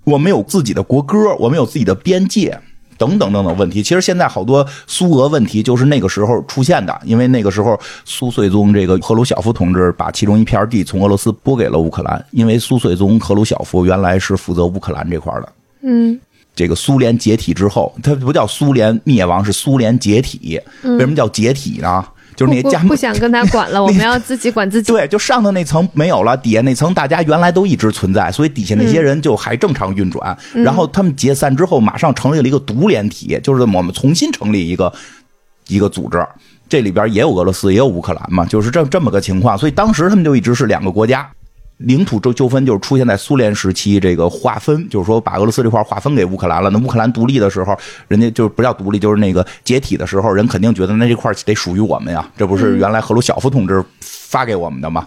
[0.05, 2.61] 我们有自己的国歌，我们有自己的边界。
[2.99, 15.53] 等等等等问题，其实现在好多苏俄问题就是那个时候出现的，因为那个时候苏穗宗这个赫鲁晓夫同志把其中一片地从俄罗斯拨给了乌克兰，因为苏穗宗赫鲁晓夫原来是负责乌克兰这块的。
[15.83, 16.19] 嗯，
[16.59, 20.61] 这个苏联解体之后，它不叫苏联灭亡，是苏联解体。
[20.83, 22.05] 为什么叫解体呢？
[22.35, 24.91] 就是那家不想跟他管了， 我们要自己管自己。
[24.91, 30.37] 对，就上头那层没有了，底下那层大家原来都一直存在，所以底下那些人就还正常运转。
[30.53, 34.93] 然后他们解散之后，马上成立了一个独联体，就是我们重新成立一个
[35.69, 36.27] 一个组织，
[36.69, 39.57] 这里边也有俄罗斯，也有乌克兰嘛，就是这这么个情况。
[39.57, 41.31] 所以当时他们就一直是两个国家。
[41.79, 46.71] 领土纠纠纷就是出现在苏联时期，这个划分就是说把俄罗斯这块划分给乌克兰了。
[46.71, 47.77] 那乌克兰独立的时候，
[48.09, 52.29] 人家就不叫独立，就是那个解体的时候，人肯定觉得那这块得属于我们呀。
[52.37, 53.85] 这不是原来赫鲁晓夫同志。
[54.29, 55.07] 发给我们的嘛？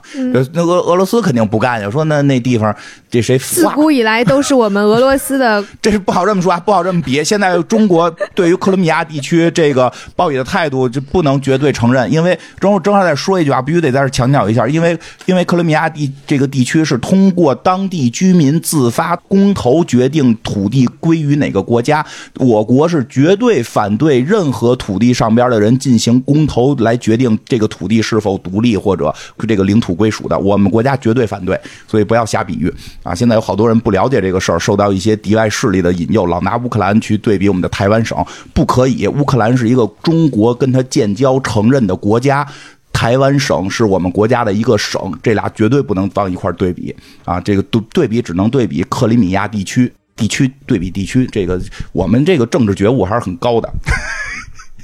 [0.51, 1.87] 那俄俄罗斯肯定不干呀！
[1.91, 2.75] 说那那地方
[3.07, 3.37] 这谁？
[3.37, 5.63] 自古以来都是我们俄罗斯的。
[5.79, 7.23] 这是不好这么说啊，不好这么比。
[7.23, 22.03] 现在中国对于克里米亚地区这个报以的态度就不能绝对承认，因为正好正好再说一句啊，必须得在这强调一下，因为因为克里米亚地这个地区是通过当地居民自发公投决定土地归于哪个国家，
[22.39, 29.10] 我国是绝对反对任何土地上边的人进行公投来决定这个土地是否独立或者。
[29.47, 33.13] 这个领土归属的，我们国家绝对反对，所以不要瞎比喻啊！
[33.13, 38.17] 现在有好多人不了解这个事儿，受到一些敌外势力的引诱，老拿乌克兰去对比我们的台湾省，
[38.53, 39.07] 不可以。
[39.07, 42.47] 乌克兰是一个中国跟他建交承认的国家，
[42.93, 46.95] 台湾省是我们国家的一个省，这俩绝对不能放一块对比
[47.25, 47.39] 啊！
[47.39, 51.59] 这个对对比只能对比克里米亚地区，地区对比地区，这个
[51.91, 53.71] 我们这个政治觉悟还是很高的。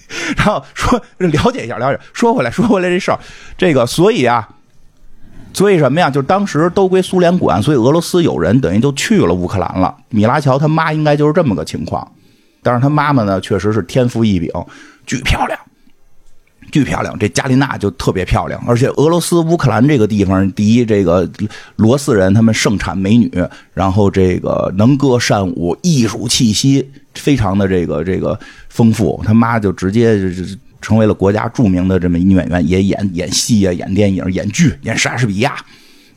[0.37, 1.99] 然后说了解一下，了解。
[2.13, 3.19] 说回来，说回来这事儿，
[3.57, 4.47] 这个所以啊，
[5.53, 6.09] 所以什么呀？
[6.09, 9.95] 就当时都归苏联管，所以俄罗斯有人等于就去了乌克兰了。
[10.09, 12.09] 米拉乔他妈应该就是这么个情况，
[12.63, 14.51] 但是他妈妈呢，确实是天赋异禀，
[15.05, 15.59] 巨漂亮。
[16.71, 21.29] 巨漂亮，这加琳娜就特别漂亮，而且俄罗斯乌克兰这个地方，第一，这个
[21.77, 23.31] 罗斯人他们盛产美女，
[23.73, 28.37] 然后这个能歌善舞，艺术气息非常的这个这个
[28.69, 29.21] 丰富。
[29.25, 30.19] 他妈就直接
[30.81, 35.55] 成为了国家著名的这么一女演员，也演演戏啊，演电影，演剧，演莎士比亚，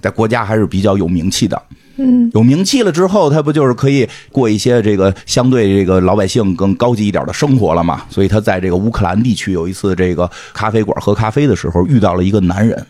[0.01, 1.61] 在国家还是比较有名气的。
[2.03, 8.03] 嗯，有名气了之后，他不就是可以过一些这个相对这个老百姓更高级一点的生活了嘛？
[8.09, 12.87] 所以他在这个乌克兰地区有一次这个咖啡馆喝咖啡的时候，遇到了一个男人，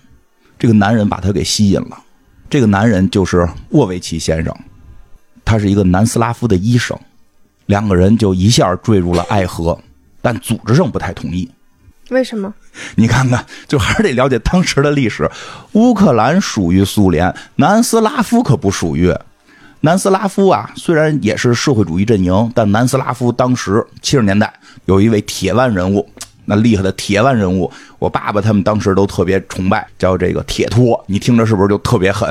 [0.59, 1.99] 这个男人把他给吸引了。
[2.49, 4.55] 这个男人就是沃维奇先生，
[5.45, 6.97] 他是一个南斯拉夫的医生，
[7.67, 9.77] 两个人就一下坠入了爱河，
[10.23, 11.51] 但组织上不太同意。
[12.11, 12.53] 为什么？
[12.97, 15.31] 你看看，就还是得了解当时的历史。
[15.73, 19.15] 乌克兰属于苏联，南斯拉夫可不属于。
[19.83, 24.53] 南斯拉夫啊，虽然也是社会主义阵营，但南斯拉夫当时七十年代
[24.85, 26.07] 有一位铁腕人物，
[26.45, 31.03] 那厉害的铁腕人物，我爸爸他们当时都特别崇拜，叫这个铁托。
[31.07, 32.29] 你听着是不是就特别狠？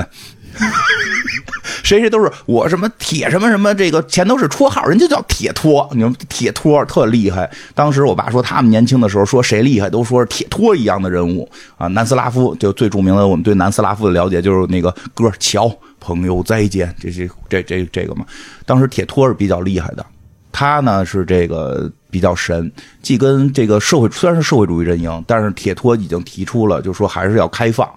[1.83, 5.89] 谁谁都是我什么铁什么什么，这个前头是绰号，人家叫铁托。
[5.93, 7.49] 你说铁托特厉害。
[7.73, 11.87] 当时我爸说他们年轻的时候说谁厉害，都说是铁托一样的人物啊。
[11.87, 18.25] 南斯拉夫就最著名的，我们对南斯拉夫的了解就是那个歌《桥朋友再见》，这这这这这个嘛。
[18.65, 20.05] 当时铁托是比较厉害的，
[20.51, 27.89] 他呢是这个比较神，既跟这个社会虽然是社会主义阵营，但是铁托已经提出了，就说还是要开放。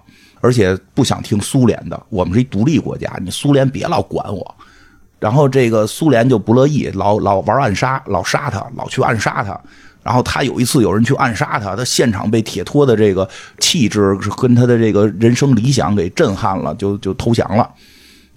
[0.43, 4.55] 而且不想听苏联的，我们是一独立国家，你苏联别老管我。
[5.17, 9.57] 然后这个苏联就不乐意，老老玩暗杀，老杀他，老去暗杀他。
[10.03, 13.27] 然后他有一次有人去暗杀他，他现场被铁托的这个
[13.59, 17.71] 气质跟他的这个人生理想给震撼了，就就投降了。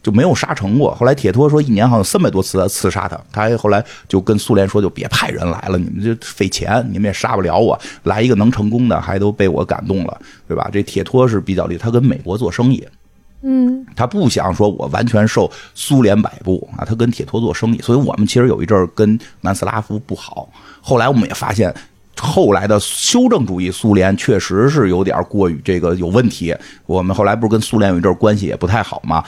[0.06, 0.94] 就没有杀成过。
[0.94, 3.20] 后来铁托说，一年好像三百多次刺杀他。
[3.32, 7.76] 他还后来就跟苏联说，就别派人来了，你们就费钱，你们也杀不了我。
[8.04, 10.16] 来一个能成功的，还都被我感动了，
[10.46, 10.70] 对吧？
[10.72, 12.86] 这铁托是比较厉害，他跟美国做生意，
[13.42, 16.84] 嗯，他不想说我完全受苏联摆布啊。
[16.84, 20.48] 他跟铁托做生意，所以我们其实有一阵儿跟南斯拉夫不好。
[20.80, 21.74] 后来我们也发现，
[22.16, 26.54] 后来的修正主义苏联确实是有点过于这个有问题。
[26.86, 29.24] 我们后来不是跟苏联有一阵儿关系也不太好吗？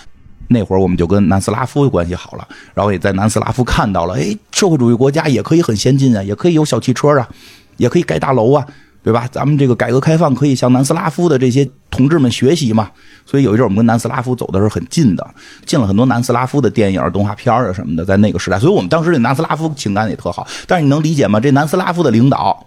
[0.48, 7.28] 那会儿我们就跟南斯拉夫关系好了，然后也在南斯拉夫看到了，哎，社会主义国家也可以很先进啊，也可以有小汽车啊，
[7.76, 8.66] 也可以盖大楼啊，
[9.02, 9.28] 对吧？
[9.30, 12.90] 咱们这个改革开放可以向南斯拉夫的这些同志们学习嘛。
[13.26, 15.26] 所以有一阵我们跟南斯拉夫走的是很近的，
[15.66, 20.46] 进了很多南斯拉夫的电影、动画片啊什么的，在那个时代，所以我们当时对南斯拉夫情感也特好。
[20.66, 21.38] 但是你能理解吗？
[21.38, 22.66] 这南斯拉夫的领导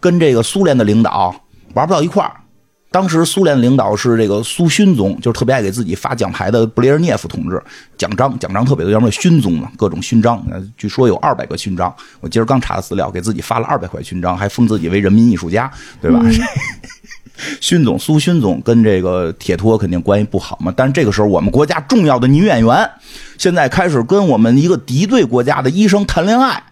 [0.00, 1.34] 跟这个苏联的领导
[1.72, 2.32] 玩不到一块儿。
[2.92, 7.60] 当时苏联领导是这个苏勋宗，就是特别爱给自己发奖牌的布列日涅夫同志，
[7.96, 10.44] 奖章奖章特别多，要么勋宗嘛，各种勋章，
[10.76, 11.92] 据说有二百个勋章。
[12.20, 15.68] 我今儿刚查的资料，给自己发了二百块勋章，还封自己为人民艺术家，
[16.00, 16.20] 对吧？
[17.60, 20.72] 勋总苏勋总跟这个铁托肯定关系不好嘛。
[20.76, 22.88] 但是这个时候，我们国家重要的女演员
[23.38, 26.62] 现在开始跟我们一个敌对国家的医生谈恋爱，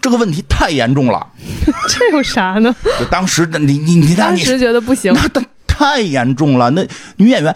[0.00, 1.26] 这个问题太严重了。
[1.88, 2.74] 这有啥呢？
[2.98, 6.70] 就当时你你你当时觉得不行，那太太严重了。
[6.70, 7.54] 那女演员，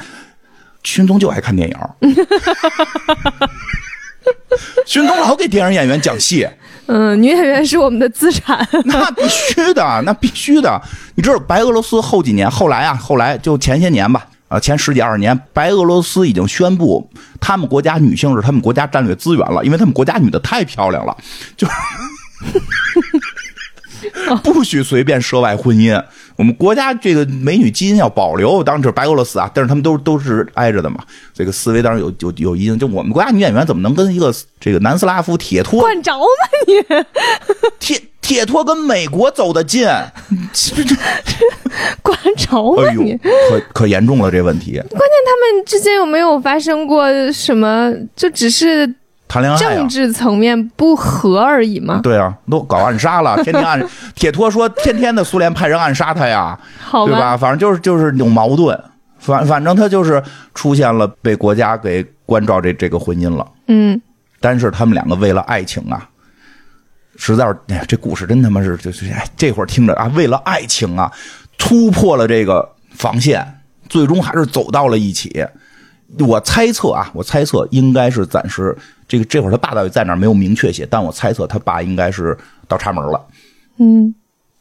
[0.82, 1.76] 勋宗就爱看电影，
[4.86, 6.48] 群宗老给电影演员讲戏。
[6.86, 10.80] 嗯，女演员是我们的资产， 那必须的，那必须的。
[11.16, 21.16] 你知道白俄罗斯后几年，后来啊，后来就前些年吧，啊，前十几二十年，白俄罗斯已经宣布，他们国家女性是他们国家战略资源了，因为他们国家女的太漂亮了，
[21.56, 21.66] 就。
[24.42, 26.00] 不许随便涉外婚姻。
[26.36, 31.02] 我们国家这个美女基因要保留，当然是白俄罗斯啊，但是他们都都是挨着的嘛。
[31.32, 32.78] 这个思维当然有有有因。
[32.78, 36.26] 就我们国家女演员怎么能跟一个这个南斯拉夫铁托管着吗？
[36.66, 36.74] 你
[37.80, 39.88] 铁铁托跟美国走得近，
[42.02, 42.92] 管着吗？
[42.92, 44.72] 你可可严重了这问题。
[44.72, 47.90] 关键他们之间有没有发生过什么？
[48.14, 48.94] 就只是。
[49.28, 52.00] 谈恋爱，政治层面不和而已嘛。
[52.02, 53.84] 对啊，都搞暗杀了， 天天暗。
[54.14, 56.58] 铁托说，天天的苏联派人暗杀他呀，
[56.92, 57.36] 对吧？
[57.36, 58.78] 反正就是就是有矛盾，
[59.18, 60.22] 反反正他就是
[60.54, 63.46] 出现了被国家给关照这这个婚姻了。
[63.66, 64.00] 嗯，
[64.40, 66.08] 但是他们两个为了爱情啊，
[67.16, 71.10] 实在是，哎呀，这故事真他妈是就是这会儿听着啊，为了爱情啊，
[71.58, 73.44] 突破了这个防线，
[73.88, 75.44] 最终还是走到了一起。
[76.20, 78.76] 我猜测啊，我猜测应该是暂时。
[79.08, 83.24] 这个这会儿他爸到底在哪儿没有明确写，但我猜测他爸应该是倒插门了，
[83.78, 84.12] 嗯，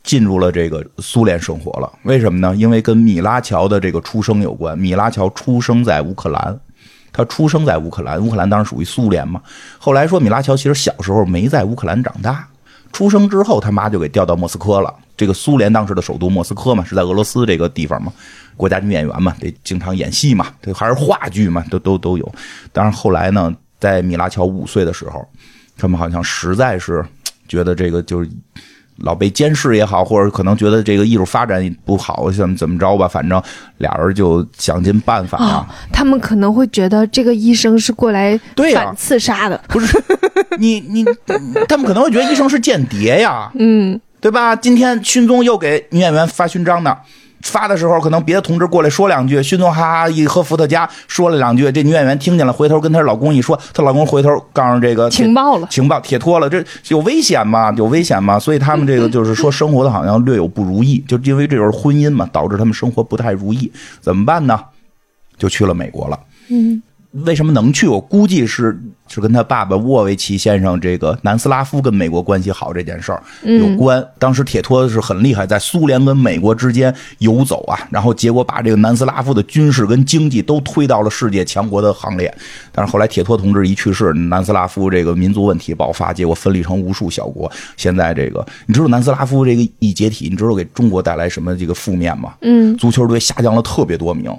[0.04, 1.92] 进入了这个苏联生活了。
[2.04, 2.56] 为什么呢？
[2.56, 4.78] 因为跟米拉乔的这个出生有关。
[4.78, 6.60] 米拉乔出生在乌克兰，
[7.12, 9.42] 他出生在乌克兰，乌克兰当时属于苏联嘛。
[9.80, 12.48] 后来说米拉乔其实小时候没在乌克兰长大，
[12.94, 14.94] 出生之后他妈就给调到莫斯科了。
[15.18, 18.14] 这个苏联当时的首都莫斯科嘛，是在俄罗斯这个地方嘛。
[18.56, 22.32] 国家女演员嘛，得经常演戏嘛，这还是话剧嘛，都都都有。
[22.72, 23.52] 当然后来呢。
[23.86, 25.24] 在米拉乔五岁的时候，
[25.78, 27.06] 他们好像实在是
[27.48, 28.28] 觉得这个就是
[28.98, 33.40] 老被监视也好，或者可能觉得这个艺术发展不好，怎怎么着吧，反正
[33.78, 35.68] 俩人就想尽办法啊。
[35.94, 38.40] 他们可能会觉得这个医生是过来
[38.74, 40.02] 反刺杀的，不是？
[40.58, 41.06] 你你，
[41.68, 44.56] 他们可能会觉得医生是间谍呀，嗯，对吧？
[44.56, 46.98] 今天勋宗又给女演员发勋章呢。
[47.52, 57.74] 发的时候，可能别的同志过来说两句，勋宗哈哈一喝伏特加，说了两句，这女演员听见了，回头跟她老公一说，她老公回头告诉这个 情报了，情报铁托了，这有危险吗？
[57.78, 58.40] 有危险吗？
[58.40, 64.60] 所以他们这个就是说生活的好像略有不如意，就因为这就是婚姻嘛，导致他们生活不太如意，怎么办呢？
[65.38, 66.20] 就去了美国了。
[66.50, 66.82] 嗯。
[67.24, 67.88] 为什么能去？
[67.88, 74.06] 我估计是是跟他爸爸沃维奇先生这个南斯拉夫跟美国关系好这件事儿有关。
[74.20, 82.34] 当时铁托是很厉害，在苏联跟美国之间游走啊，然后结果把这个南斯拉夫的军事跟经济都推到了世界强国的行列。
[82.74, 87.50] 但是后来铁托同志一去世，南斯拉夫这个民族问题爆发，结果分裂成无数小国。
[87.78, 92.34] 现在这个你知道南斯拉夫这个一解体，你知道给中国带来什么这个负面吗？
[92.42, 94.30] 嗯， 足球队下降了特别多名。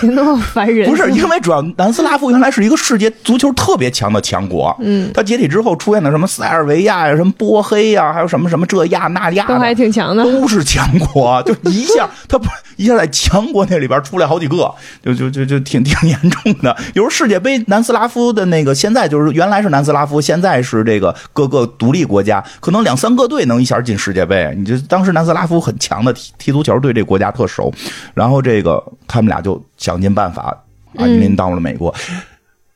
[0.00, 0.88] 别那么烦人！
[0.88, 12.46] 不是因为主要南斯拉夫原来是一个世界足球特别强的强国，嗯，它解体之后出现的什么塞尔维亚呀、什么波黑呀，还有什么什么这亚那亚，都还挺强的，都是强国， 就一下它不
[12.76, 14.72] 一下在强国那里边出来好几个，
[15.02, 16.76] 就就就就挺挺严重的。
[16.94, 24.54] 有时候世界杯南斯拉夫的那个现在就是原来是南斯拉夫，现在是这个各个独立国家，可能两三个队能一下进世界杯。
[24.56, 27.72] 你就当时南斯拉夫很强的踢踢足球，对这国家特熟，
[28.14, 29.62] 然后这个他们俩就。
[29.78, 30.62] 想尽办法
[30.96, 31.94] 啊，移民到了美国。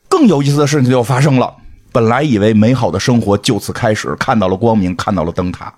[0.09, 1.55] 更有意思的事情就发生了。
[1.93, 5.73] 本来以为美好的生活就此开始，看到了光明，看到了灯塔。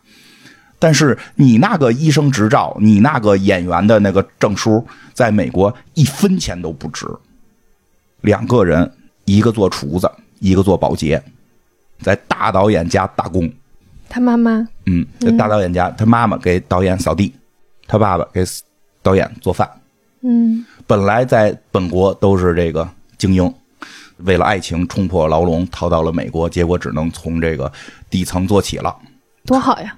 [0.78, 7.06] 但是你那个医生执照，你那个演员的那个证书，在美国一分钱都不值。
[8.20, 8.92] 两个人，
[9.24, 11.22] 一个做厨子，一个做保洁，
[12.00, 13.50] 在大导演家打工。
[14.08, 17.34] 他妈妈，嗯，在大导演家，他妈妈给导演扫地，
[17.86, 18.44] 他爸爸给
[19.02, 19.68] 导演做饭。
[20.24, 20.64] 嗯。
[20.86, 23.52] 本来在本国都是这个精英，
[24.18, 27.70] 为了爱情冲破牢笼，逃到了美国，结果只能从这个
[28.10, 28.94] 底层做起了。
[29.46, 29.94] 多好呀！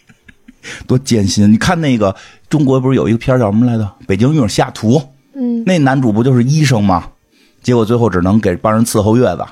[0.86, 1.52] 多艰辛！
[1.52, 2.14] 你看那个
[2.48, 3.84] 中国不是有一个片叫什么来着？
[4.06, 4.98] 《北京遇上西雅图》。
[5.34, 5.62] 嗯。
[5.64, 7.08] 那男主不就是医生吗？
[7.62, 9.44] 结果最后只能给帮人伺候月子。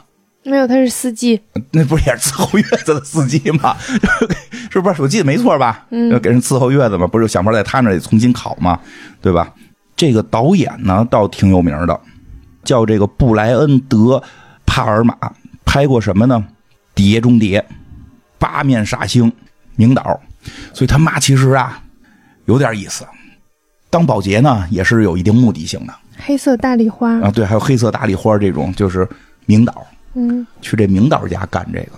[0.44, 1.38] 没有，他是司机。
[1.72, 3.76] 那不是也是伺候月子的司机吗？
[4.70, 5.02] 是不是？
[5.02, 5.86] 我记得没错吧？
[5.90, 8.78] 嗯，给人伺候月子嘛，不是想法在他那里重新考嘛，
[9.20, 9.52] 对吧？
[9.98, 12.00] 这个导演呢，倒挺有名的，
[12.62, 13.96] 叫这个布莱恩德·
[14.64, 15.14] 帕尔玛，
[15.64, 16.42] 拍过什么呢？
[16.94, 17.60] 《碟中谍》
[18.38, 19.28] 《八面煞星》
[19.74, 20.18] 名导，
[20.72, 21.82] 所以他妈其实啊
[22.44, 23.04] 有点意思。
[23.90, 25.92] 当保洁呢，也是有一定目的性的。
[26.16, 29.08] 黑色大丽花啊，对，还有黑色大丽花这种，就是
[29.46, 29.84] 名导。
[30.14, 31.92] 嗯，去这名导家干这个，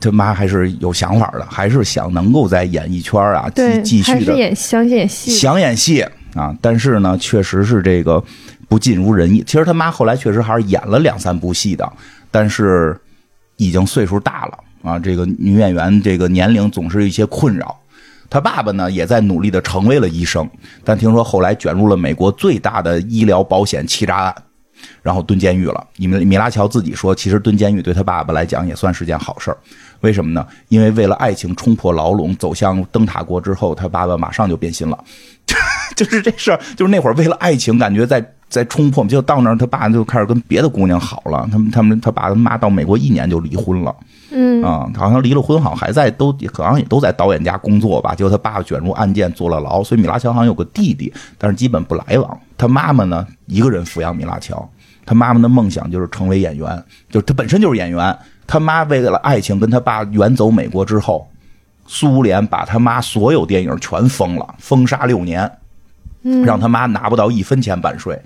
[0.00, 6.02] 他妈还是有想法的，还是想能够在演艺圈啊继继续的演想演戏，想演戏
[6.34, 6.56] 啊。
[6.60, 8.22] 但是呢，确实是这个
[8.68, 9.42] 不尽如人意。
[9.46, 11.92] 其实他妈后来确实还是演了两三部戏的，
[12.30, 12.98] 但是
[13.56, 14.98] 已经岁数大了啊。
[14.98, 17.78] 这个女演员这个年龄总是一些困扰。
[18.28, 20.48] 他爸爸呢也在努力的成为了医生，
[20.82, 24.34] 但听说后来卷入了美国最大的医疗保险欺诈案。
[25.00, 25.86] 然后蹲监狱了。
[25.96, 29.56] 你们米拉乔自己说，其实蹲监狱对他爸爸来讲也算是件好事儿。
[30.00, 30.44] 为什么呢？
[30.70, 35.04] 因为为了爱情冲破牢笼，走向灯塔国之后，他爸爸马上就变心了。
[35.96, 41.48] 就是这事儿，就是那会儿为了爱情，感觉在在冲破，就到那儿，他爸就开始跟别的姑娘好了。
[41.50, 43.94] 他们他们他爸他妈到美国一年就离婚了。
[44.34, 48.14] 嗯啊，好像离了婚，好像还在都好像也都在导演家工作吧。
[48.14, 52.40] 结果他爸爸卷入案件坐了牢，所以米拉乔好像有个弟弟，但是基本不来往。
[52.56, 54.66] 他妈妈呢，一个人抚养米拉乔。
[55.04, 58.16] 他妈妈的梦想就是成为演员，就他本身就是演员。
[58.46, 61.28] 他妈为了爱情跟他爸远走美国之后，
[61.86, 65.50] 苏联把他妈所有电影全封了，封杀六年，
[66.44, 68.18] 让他妈拿不到一分钱版税，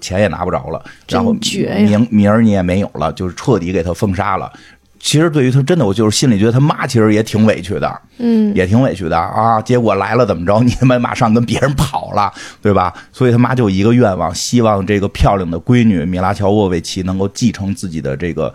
[0.00, 4.52] 钱也拿不着了，然后名名儿你也没有了，就是彻底给他封杀了。
[4.98, 9.60] 其实对于他，真的我就是心里觉得他妈其实也挺委屈的，嗯，也挺委屈的啊。
[9.60, 10.58] 结果来了怎么着？
[10.62, 12.32] 你他妈马上跟别人跑了，
[12.62, 12.90] 对吧？
[13.12, 18.50] 所以他妈就一个愿望，希望这个漂亮的闺女米拉乔沃维奇能够继承自己的这个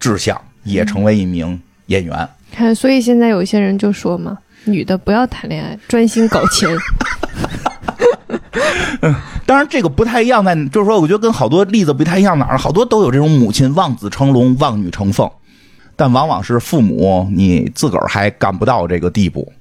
[0.00, 2.26] 志向，也成为一名演员。
[2.50, 6.66] 看，所以现在有一些人就说嘛，女的不要谈恋爱，专心搞钱。
[9.00, 9.14] 嗯，
[9.46, 15.30] 当然这个不太一样，在就是说，我觉得跟好多例子不太一样哪儿，好多都有这种母亲望子成龙，望女成凤。
[15.96, 19.52] 但往往是父母，你自个儿还干不到这个地步。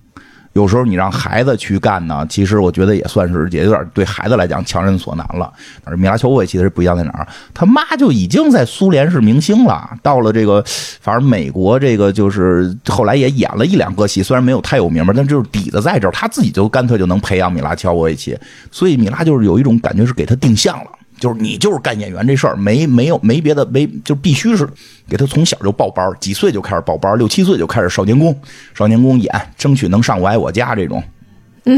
[0.53, 5.51] 有时候你让孩子去干呢，其实我觉得也算是也有点对孩子来讲强人所难了。
[5.83, 7.27] 而米拉乔沃维奇其实不一样在哪儿？
[7.53, 10.63] 他妈就已经在苏联是明星了，到了这个
[11.01, 18.37] 反正美国这个就是后来也演了一两个戏，虽然没有太有名吧，但就是底子在这儿，他自己就干脆就能培养米拉乔沃维奇。
[18.71, 20.91] 所以米拉就是有一种感觉是给他定向了。
[21.20, 24.68] 就是你就是干演员这事儿，没没有没别的，没就必须是
[25.07, 28.38] 给他从小就报班，几岁就开始报班，六七岁就开始少年宫，
[28.74, 31.03] 少年宫演，争取能上我爱我家这种。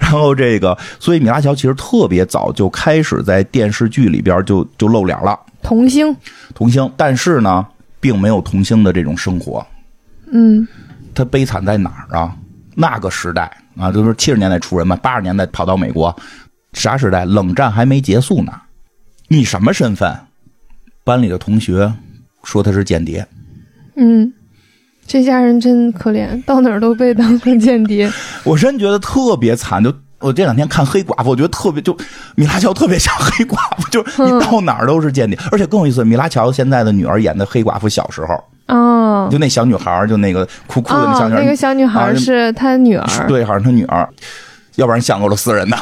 [0.00, 6.14] 然后这个，所以米拉乔其实特别早就开始在电视剧里边就就露脸了，童星，
[6.54, 7.66] 童星，但是呢，
[7.98, 9.66] 并没有童星的这种生活。
[10.30, 10.66] 嗯，
[11.14, 12.36] 他悲惨在哪儿啊？
[12.74, 16.14] 那个时代啊，就是七十年代出人嘛，八十年代跑到美国。
[16.72, 17.24] 啥时代？
[17.24, 18.52] 冷战还没结束呢。
[19.28, 20.14] 你什么身份？
[21.04, 21.92] 班里的同学
[22.44, 23.26] 说他是间谍。
[23.96, 24.32] 嗯，
[25.06, 28.10] 这家人真可怜，到哪儿都被当成间谍。
[28.44, 29.82] 我真觉得特别惨。
[29.82, 31.96] 就我这两天看《黑寡妇》，我觉得特别就
[32.36, 35.36] 米拉乔特别像黑寡妇，就是你到哪儿都是间谍。
[35.50, 44.08] 而且更有意思，米拉乔现在的女儿演的黑寡妇小时候，哦，就那小女孩，就那个哭哭的那小女孩，那个小女孩是她女儿，对，好像她女儿。
[44.76, 45.76] 要不然像俄罗斯人呢？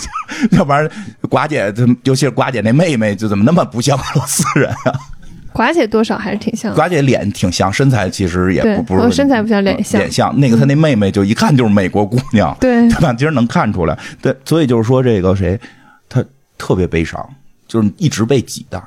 [0.52, 0.88] 要不然
[1.22, 1.72] 寡姐，
[2.04, 4.92] 尤其是寡姐那妹妹，就怎么那么不像俄罗斯人啊？
[5.54, 6.74] 寡姐多少还是挺像。
[6.74, 9.98] 寡姐脸挺像，身材其实也不不是身材不像，脸像。
[10.00, 13.14] 脸像那个她那妹妹，就一看就是美国姑娘，对对吧？
[13.14, 13.98] 其实能看出来。
[14.20, 15.58] 对，所以就是说这个谁，
[16.08, 16.22] 她
[16.58, 17.26] 特别悲伤，
[17.66, 18.82] 就是一直被挤的。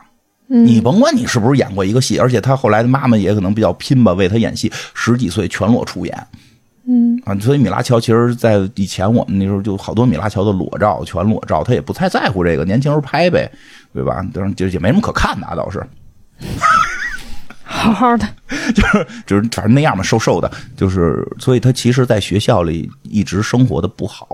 [0.51, 6.27] 你甭管你是不是演过一个戏，而且她后来的妈妈也可能比较拼吧，为她演戏，十几岁全裸出演。
[6.87, 13.51] 嗯啊，所以米拉乔其实，在以前我们那时候就好多米拉乔的裸照，全裸照，他也不太在乎这个，年轻时候拍呗，
[13.93, 14.25] 对吧？
[14.33, 15.85] 当然就也没什么可看的，啊倒是，
[17.63, 18.27] 好好的，
[18.73, 24.27] 就是就是反正那样嘛，瘦瘦的，就是，所以他其实，在学校里一直生活的不好，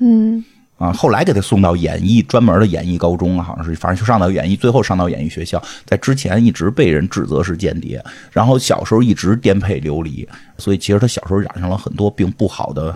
[0.00, 0.44] 嗯。
[0.76, 5.62] 啊，后来给他送到演艺专门的演艺高中啊，好像是，反正就上到演艺，最后上到演艺学校。
[5.86, 8.02] 在之前一直被人指责是间谍，
[8.32, 12.92] 然后小时候一直颠沛流离，所以其实他小时候染上了很多并不好的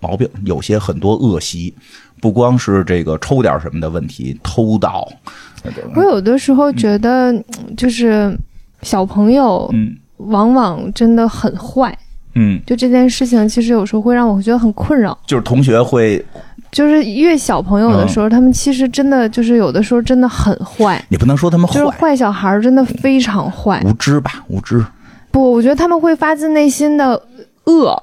[0.00, 1.74] 毛病，有些很多恶习，
[2.18, 5.06] 不光是这个抽点什么的问题，偷盗。
[5.94, 7.32] 我有的时候觉得，
[7.76, 8.34] 就是
[8.80, 11.96] 小朋友，嗯，往往真的很坏，
[12.34, 16.24] 嗯，就这件事情，其实有时候会让我觉得很困扰，就是同学会。
[16.72, 21.00] 就是越小朋友的时候，他们其实真的就是有的时候真的很坏。
[21.10, 24.84] 你不能说他们坏，就是坏小孩真的非常坏，无知吧，无知。
[25.30, 27.22] 不，我觉得他们会发自内心的
[27.64, 28.02] 恶。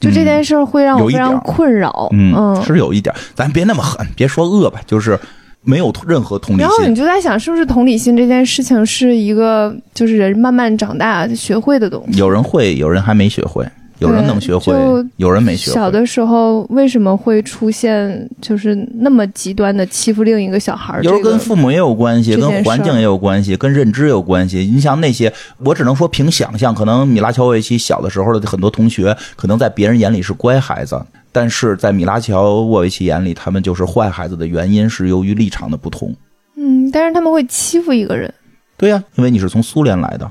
[0.00, 2.08] 就这件事会让我非常困扰。
[2.12, 5.18] 嗯，是有一点，咱别那么狠，别说恶吧，就是
[5.62, 6.68] 没有任何同理心。
[6.68, 12.18] 然后你就在想，是不是同理心这件事情是一个，就是人慢慢长大学会的东西？
[12.18, 13.66] 有人会，有人还没学会。
[13.98, 14.74] 有人能学会，
[15.16, 15.74] 有人没学会。
[15.74, 20.96] 小的时候为什么会出现就是那么极端的欺负另一个小孩？
[21.02, 24.70] 有时候跟父母也有关系，跟环境也有关系，跟认知有关系。
[24.72, 36.14] 你像那些，我只能说凭想象，可能米拉乔沃维奇小的时候的很多同学，可能在别人眼里是乖孩子，但是在米拉乔沃维奇眼里，他们就是坏孩子的原因是由于立场的不同。
[36.56, 38.32] 嗯，但是他们会欺负一个人。
[38.76, 40.30] 对呀，因为你是从苏联来的。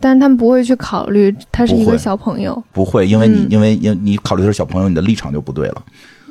[0.00, 5.82] 但是他们不会去考虑他是一个小朋友，不会，因为你因为因你考虑的是小朋友，你的立场就不对了，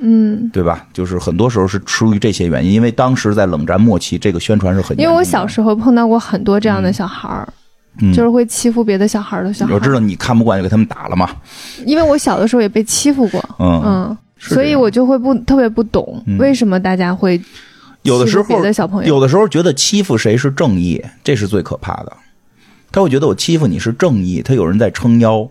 [0.01, 0.87] 嗯，对吧？
[0.91, 7.47] 就是很多时候是出于这些原因，因为当时在冷战末期，这个宣传是很因为我小时候碰到过很多这样的小孩儿，
[8.11, 9.73] 就是会欺负别的小孩儿的小孩。
[9.73, 11.29] 我知道你看不惯就给他们打了嘛，
[11.85, 17.39] 因为我小的时候也被欺负过，嗯嗯，所以我就会不特别不懂为什么大家会
[18.03, 19.07] 有的时候别的小朋友。
[19.07, 22.13] 有的时候觉得欺负谁是正义，这是最可怕的。
[22.91, 25.47] 他会觉得我欺负你是正义，他有人在撑腰，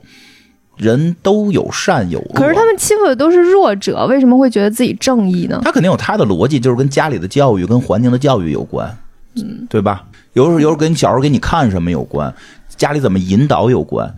[0.76, 2.32] 人都有善有恶。
[2.34, 5.60] 可是他们欺负的都是弱者，为什么会觉得自己正义呢？
[5.64, 8.96] 他肯定有他的逻辑，就是跟家里的教育、跟环境的教育有关，
[9.36, 10.04] 嗯，对吧？
[10.34, 12.32] 有时候，有时候跟小时候给你看什么有关，
[12.76, 14.12] 家里怎么引导有关。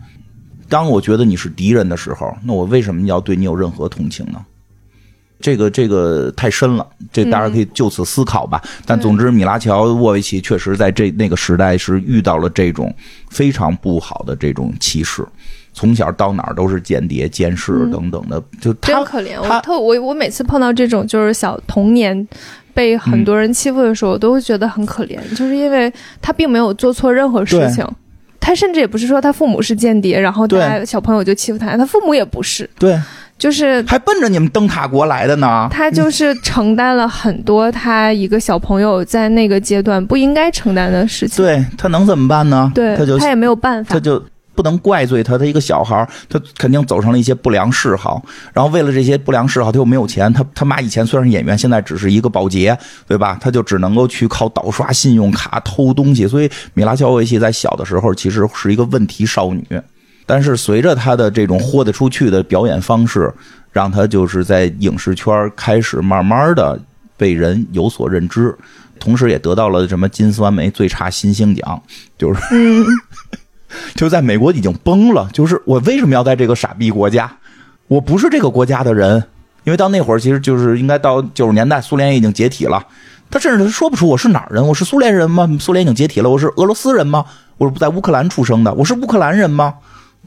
[0.67, 4.39] 当我觉得你是敌人的时候，那我为什么要对你有任何同情呢？
[5.41, 8.61] 这个这个太深了，这大家可以就此思考吧。
[8.85, 12.93] 但总之，米拉乔沃维奇确实在这那个时代是遇到了这种
[13.29, 15.25] 非常不好的这种歧视，
[15.73, 19.41] 从小到哪儿都是间谍、监视等等的，就真可怜。
[19.41, 22.27] 我特我我每次碰到这种就是小童年
[22.73, 27.85] 被很多人欺负的时候，我都会觉得很可怜，就是因为他并没有做错任何事情，
[28.39, 32.69] 他甚至也不是说他父母是间谍，然后他小朋友就欺负他，他父母也不是。
[32.77, 32.99] 对。
[33.41, 35.67] 就是还奔着你们灯塔国来的呢。
[35.71, 41.43] 他就是承担了很多他一个小朋友在那个阶段不应该承担的事情。
[41.43, 42.71] 对他能怎么办呢？
[42.75, 44.23] 对，他就他也没有办法，他就
[44.53, 45.39] 不能怪罪他。
[45.39, 48.21] 他一个小孩他肯定走上了一些不良嗜好。
[48.53, 50.31] 然后为了这些不良嗜好，他又没有钱。
[50.31, 52.77] 他他妈以前虽然是演员，现在只是一个保洁，
[53.07, 53.35] 对吧？
[53.41, 56.27] 他就只能够去靠盗刷信用卡、偷东西。
[56.27, 59.65] 所以米拉乔维奇在小的时候其实是一个问题少女。
[60.33, 63.29] 但是随着他的这种豁得出去的表演方式，
[63.69, 66.79] 让他就是在影视圈开始慢慢的
[67.17, 68.55] 被人有所认知，
[68.97, 71.83] 同时也得到了什么金酸梅最差新星奖，
[72.17, 72.39] 就是，
[73.93, 75.29] 就在美国已经崩了。
[75.33, 77.29] 就是我为什么要在这个傻逼国家？
[77.89, 79.21] 我不是这个国家的人，
[79.65, 82.81] 因为到那会儿其实就是应该到九十年代，苏联已经解体了。
[83.29, 85.45] 他甚至说不出我是哪儿人，我是苏联人吗？
[85.59, 87.25] 苏联已经解体了，我是俄罗斯人吗？
[87.57, 89.73] 我是不在乌克兰出生的，我是乌克兰人吗？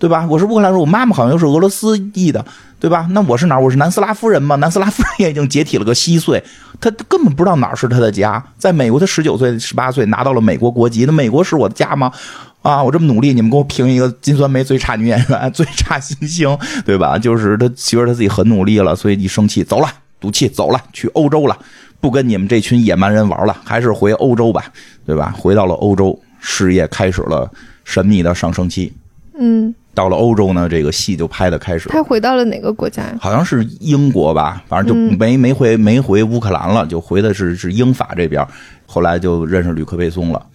[0.04, 0.26] 对吧？
[0.28, 2.44] 我是乌克兰人，我妈妈好像又是俄罗斯裔的，
[2.78, 3.06] 对吧？
[3.12, 3.62] 那我是哪儿？
[3.62, 4.54] 我是南斯拉夫人吗？
[4.56, 6.44] 南斯拉夫人也已经解体了个稀碎，
[6.78, 8.44] 他根本不知道哪儿是他的家。
[8.58, 12.12] 在美国，他十九岁、十八岁拿到了美国国籍，那美国是我的家吗？
[12.60, 17.16] 啊，我这么努力，你们给我评一个金酸梅最差女演员、最差新星，对吧？
[17.18, 19.88] 就是他其实他自己很努力了，所以一生气走了，
[20.20, 21.58] 赌气走了，去欧洲了，
[21.98, 24.66] 不跟你们这群野蛮人玩了，还是回欧洲吧，
[25.06, 25.34] 对吧？
[25.38, 27.50] 回到了欧洲，事业开始了
[27.84, 28.92] 神秘的上升期。
[29.38, 29.74] 嗯。
[29.94, 31.88] 到了欧洲呢，这个戏就拍的开始。
[31.88, 33.16] 他回到了哪个国家呀？
[33.20, 38.44] 好像是英国吧，反正就没没回没回乌克兰了，就回的是是英法这边。
[38.86, 40.46] 后来就认识吕克贝松了，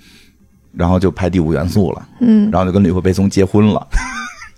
[0.74, 2.08] 然后就拍《第五元素》了。
[2.20, 3.88] 嗯，然后就跟吕克贝松结婚了，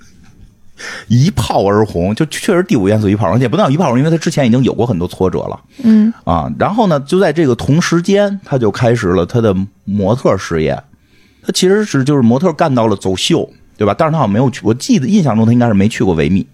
[1.08, 5.60] 一炮而红，就确实《第五元素》一炮而红，也不能叫一炮而红，因为他之前已经有过很多挫折了。
[5.84, 9.56] 嗯啊，然后呢，就在这个同时间，他就开始了他的
[9.86, 10.78] 模特事业。
[11.44, 13.50] 他其实是就是模特干到了走秀。
[13.82, 13.96] 对吧？
[13.98, 16.46] 但是他好像没有去，我记得印象中他应该是没去过维密，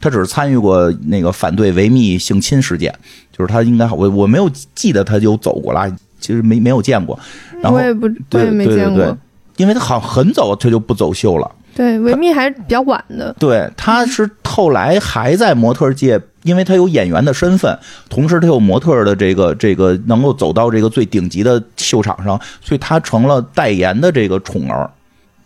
[0.00, 2.94] 他只是参与过那个反对维密性侵事件，
[3.36, 7.18] 就是他应该我我没有记得他有走过啦，其实没没有见过。
[7.60, 9.18] 然后我也不对也没见过，
[9.56, 11.50] 因为他好像很早他就不走秀了。
[11.74, 13.34] 对，维密还是比较晚的。
[13.36, 17.76] 对，他是后来还在模特界，因为他有演员的身份，
[18.08, 24.88] 同时他有模特的这个这个能够走到这个最顶级的秀场上，所以他成了代言的这个宠儿，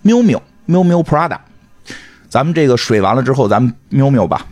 [0.03, 0.41] 喵喵。
[0.71, 1.37] 喵喵 Prada，
[2.29, 4.47] 咱们这个水完了之后，咱们喵喵吧。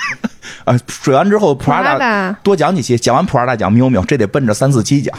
[0.64, 5.14] 啊，水完之后 Prada 多讲几期，讲完 Prada 讲喵喵，这得奔着三四期讲。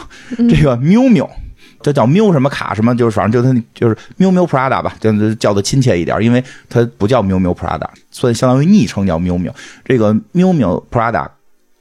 [0.50, 1.28] 这个喵喵，
[1.80, 9.54] 这叫喵什么卡什么，就是反正就它就是喵喵 Prada 吧，就叫的亲切一点，因为它不叫喵喵 Prada，所以相当于昵称叫喵喵。
[9.84, 11.28] 这个喵喵 Prada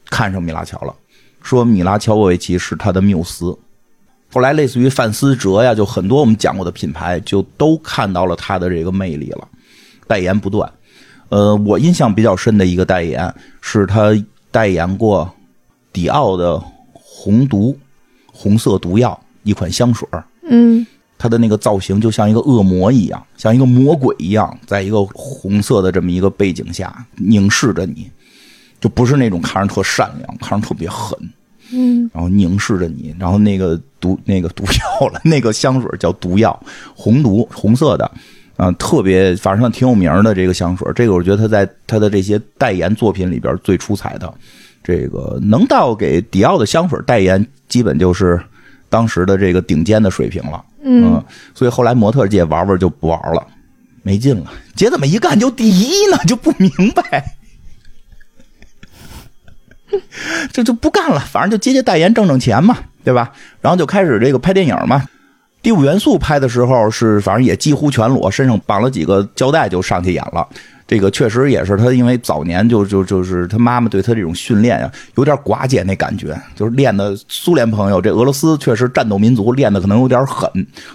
[0.09, 0.93] 看上米拉乔了，
[1.41, 3.57] 说米拉乔沃维奇是他的缪斯。
[4.32, 9.47] 后来类似于范思哲呀，就很多我们讲过的品牌，就都看到了他的这个魅力了，
[10.07, 10.71] 代言不断。
[11.29, 14.11] 呃，我印象比较深的一个代言是他
[14.49, 15.29] 代言过
[15.93, 16.61] 迪奥的
[16.93, 17.77] 红毒
[18.25, 20.07] 红色毒药一款香水
[20.49, 20.86] 嗯，
[21.17, 28.09] 它的那个造型就像一个恶魔一样，像一个魔鬼一样，在一个红色的这么一个背景下凝视着你，
[28.79, 31.17] 就不是那种看着特善良，看着特别狠。
[31.74, 36.57] 嗯，然后凝视着你，然后那个毒那个毒药了，那个香水叫毒药，
[36.95, 38.09] 红毒，红色的，
[38.57, 44.34] 啊，特别反正挺有名的这个香水，这个我觉得他在他的这些代言作品里边最出彩的，
[44.84, 48.41] 这个能到给迪奥的香水代言，基本就是
[48.89, 53.47] 当时的这个顶尖的水平了，嗯，所以后来模特界玩玩就不玩了，
[54.03, 56.17] 没劲了，姐怎么一干就第一呢？
[56.28, 57.38] 就不明白。
[60.51, 63.31] 这就不干了，反正就接接代言挣挣钱嘛，对吧？
[63.61, 65.03] 然后就开始这个拍电影嘛。
[65.61, 70.47] 第五元素拍的时候是，反正也几乎全裸，身上绑了几个胶带就上去演了。
[70.91, 80.51] 这个确实也是他，因为早年就就就是他妈妈对他这种训练呀，有点寡姐那感觉，就是练的苏联朋友，这俄罗斯确实战斗民族练的可能有点狠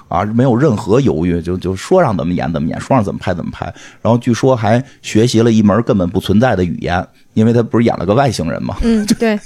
[0.08, 3.64] 啊，没有任何犹豫，就就说让怎么演怎么演，说让怎么拍怎么拍。
[4.02, 8.76] 然后据说还学习了一门根本不存在的语言，因为他不是演了个外星人嘛。
[8.82, 9.40] 嗯，对。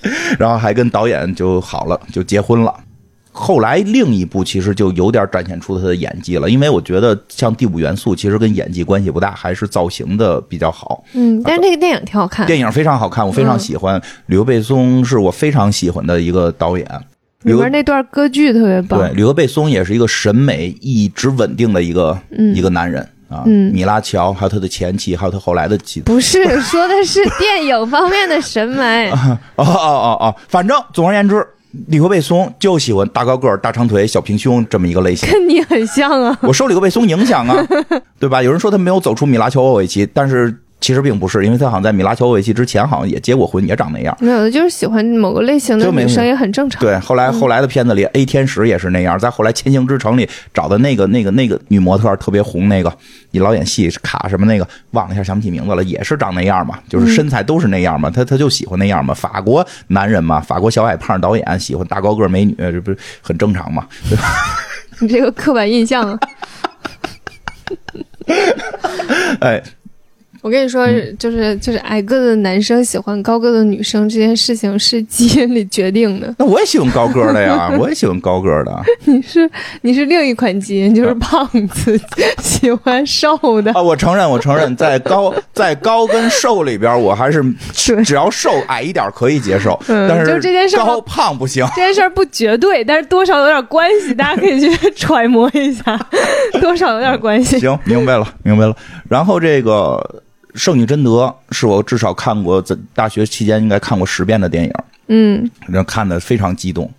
[0.38, 2.74] 然后还跟导演就好了，就结婚了。
[3.38, 11.04] 后来另一部其实就有点展现出他的演技了，因为我觉得像《第五元素》其实跟演技关系不大，还是造型的比较好。
[11.14, 14.02] 嗯，但是那个电影挺好看，电影非常好看，我非常喜欢。
[14.26, 16.84] 吕克贝松是我非常喜欢的一个导演，
[17.44, 18.98] 里边那段歌剧特别棒。
[18.98, 22.18] 对，吕克贝松也是一个审美一直稳定的一个
[22.54, 23.44] 一个男人啊。
[23.44, 29.10] 米拉乔还有他的前妻，还有他后来的妻子，不是 说的是电影方面的审美。
[29.54, 31.46] 哦哦哦哦，反正总而言之。
[31.88, 36.38] 李克贝松就喜欢大高个、大长腿、小平胸这么一个类型，跟你很像啊。
[36.42, 37.66] 我受李克贝松影响啊，
[38.18, 38.42] 对吧？
[38.42, 40.62] 有人说他没有走出米拉乔沃维奇，但是。
[40.80, 44.16] 其实并不是，因为他好像在米拉乔沃维奇之前好像也结过婚，也长那样。
[44.20, 46.80] 没有的，就是喜欢某个类型的女生也很正常。
[46.80, 49.18] 对，后来后来的片子里，A 天使也是那样。
[49.18, 52.92] 再后来《千星之城》里找的那个那个那个女模特特别红，那个
[53.32, 59.12] 你老演戏卡什么那个忘了一下，想不起名字了，也是长那样嘛，就是身材都是那样嘛，他他就喜欢那样嘛。
[59.12, 63.84] 法国男人嘛，法国小矮胖导演喜欢大高个美女，这不是很正常嘛？
[65.00, 66.18] 你这个刻板印象啊！
[69.40, 69.60] 哎。
[70.40, 70.86] 我跟你说，
[71.18, 76.32] 就是就是矮个子的男生喜欢高个的女生这件事情是基因里决定的。
[76.38, 78.82] 那我也喜欢高个的呀，我也喜欢高个的。
[79.04, 79.50] 你是
[79.82, 82.00] 你是另一款基因，就是胖子
[82.40, 83.82] 喜欢瘦的啊！
[83.82, 89.78] 我承认，我承认，在高在高跟瘦里边，我还是只要瘦矮一点可以接受。
[89.86, 91.66] 但是就这件事高胖不行。
[91.74, 95.98] 这件事不绝对，但是多少有点关系，大家可以去 揣摩一下，
[96.60, 97.58] 多少有点关系。
[97.58, 98.76] 行，明白了，明白了。
[99.08, 100.00] 然后这个。
[100.54, 104.72] 《圣女贞德》是我至少看过在大学期间应该看过十遍的电影，
[105.08, 106.90] 嗯，然后看的非常激动。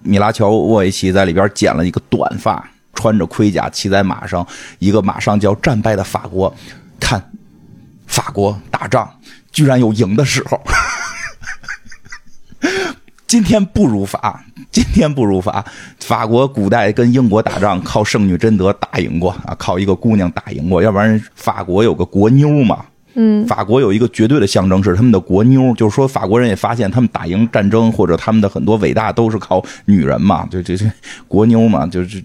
[0.00, 4.46] 米拉乔沃维奇在里边剪了一个短发，穿着盔甲，骑在马上，
[4.78, 6.54] 一个马上就要战败的法国，
[6.98, 7.30] 看
[8.06, 9.08] 法国打仗
[9.52, 10.60] 居然有赢的时候。
[13.26, 15.64] 今天不如法，今天不如法。
[16.00, 22.84] 法国古代跟英国打仗靠圣女贞德打赢过啊，靠一个姑娘打赢过，要不然法国有个国妞嘛。
[23.14, 30.84] 嗯，法国有一个绝对的象征是他们的国妞，就是说法国人也发现他们打赢战争或者他们的很多伟大都是靠女人嘛，就这这
[31.26, 32.22] 国妞嘛，就是。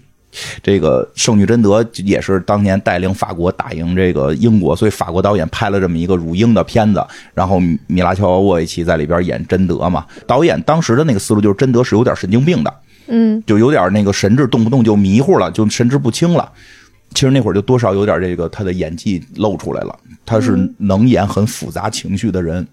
[0.62, 7.04] 这个圣女贞德也是当年带领法国打赢这个英国，所以法国导演拍了这么一个辱英的片子，
[7.34, 10.06] 然后米拉乔沃维奇在里边演贞德嘛。
[10.26, 12.74] 导演当时的那个思路就是贞德是有点神经病的，
[13.08, 16.50] 嗯，就有点那个神志动不动就迷糊了，就神志不清了。
[17.12, 22.66] 其实那会儿就多少有点这个他的演技露出来了，他是能演很复杂情绪的人，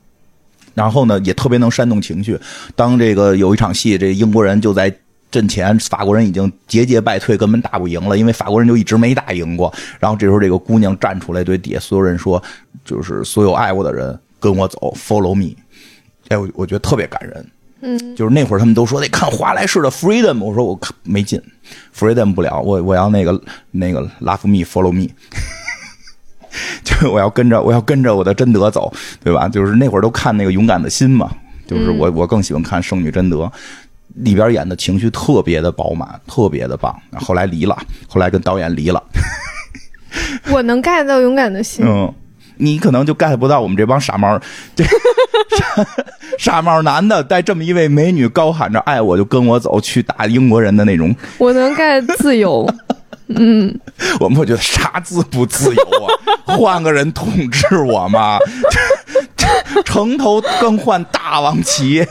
[0.74, 2.40] 然后呢也特别能煽动情绪。
[2.74, 4.90] 当这个有一场戏，这英国人就在。
[5.32, 9.74] 阵前，法国人已经节节败退，根本打不赢了，因为法国人就一直没打赢过。
[10.00, 12.42] 然后这时候，这个姑娘站出来，对底下所有人说
[12.84, 15.56] ：“就是所有爱我的人，跟我走，follow me。”
[16.30, 17.46] 哎，我我觉得特别感人。
[17.82, 21.42] 嗯，就是那会儿他们都说得看华莱士的 freedom，我说我看没劲
[21.98, 25.08] ，freedom 不了，我我要那个那个 love me，follow me，
[26.84, 28.92] 就我要跟着我要跟着我的贞德走，
[29.24, 29.48] 对吧？
[29.48, 31.32] 就是那会儿都看那个勇敢的心嘛，
[31.66, 33.50] 就是我我更喜欢看圣女贞德。
[34.16, 36.96] 里边演的情绪特别的饱满，特别的棒。
[37.16, 39.02] 后来离了，后来跟导演离了。
[40.52, 41.86] 我能 get 到勇敢的心。
[41.86, 42.12] 嗯，
[42.58, 44.40] 你可能就 get 不到我们这帮傻猫，
[44.76, 44.84] 这
[45.58, 45.88] 傻
[46.38, 52.68] 傻帽男的带这么一位美女高喊着爱我就跟我走去打英国人的那种，我能 get 自由。
[53.36, 53.80] 嗯，
[54.20, 56.10] 我们会觉得啥自不自由啊？
[56.58, 58.40] 换个人统治我吗？
[59.86, 62.04] 城头更换大王旗。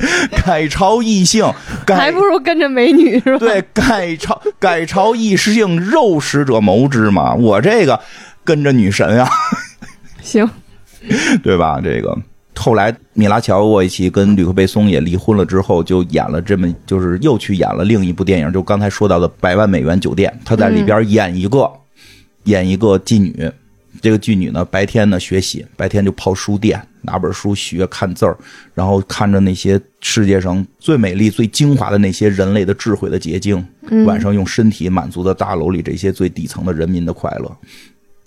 [0.44, 1.44] 改朝易姓，
[1.86, 3.38] 还不如跟着美女是吧？
[3.38, 7.34] 对，改朝改朝易姓，肉食者谋之嘛。
[7.34, 7.98] 我这个
[8.44, 9.28] 跟着女神啊，
[10.22, 10.48] 行，
[11.42, 11.80] 对吧？
[11.82, 12.16] 这个
[12.56, 21.70] 后来米拉乔沃维奇跟吕克贝松也离婚了之后，就演了这么，就是又去演了另一部电影，就刚才说到的《百万美元酒店》，他在里边演一个
[22.44, 23.50] 演一个妓女。
[24.00, 28.36] 这个妓女呢，白天呢学习，白天就泡书店，拿本书学看字儿，
[28.74, 33.64] 然后看着那些世界上最美丽、最精华的那些人类的智慧的结晶。
[34.06, 37.56] 晚上用身体满足的大楼里这些最底层的人民的快乐。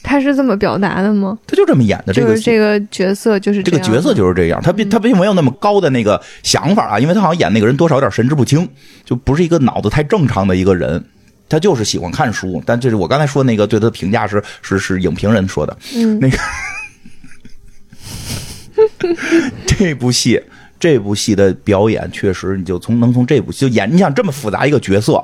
[0.05, 1.39] 他是这么表达的吗？
[1.47, 2.11] 他就这么演的。
[2.11, 4.61] 这个这个角色就是这个角色就是这样。
[4.61, 8.67] 他并他并没有那么高的那个想法啊，因为他好像演那个人多少有点神志不清，
[9.05, 11.01] 就不是一个脑子太正常的一个人。
[11.53, 15.77] 他就是喜欢看书，但这是我刚才说那个对他的评价是是是影评人说的。
[15.95, 16.35] 嗯，那个
[19.67, 20.41] 这部戏，
[20.79, 25.23] 这部戏的表演确实，你就从能从这部就演，你想这么复杂一个角色。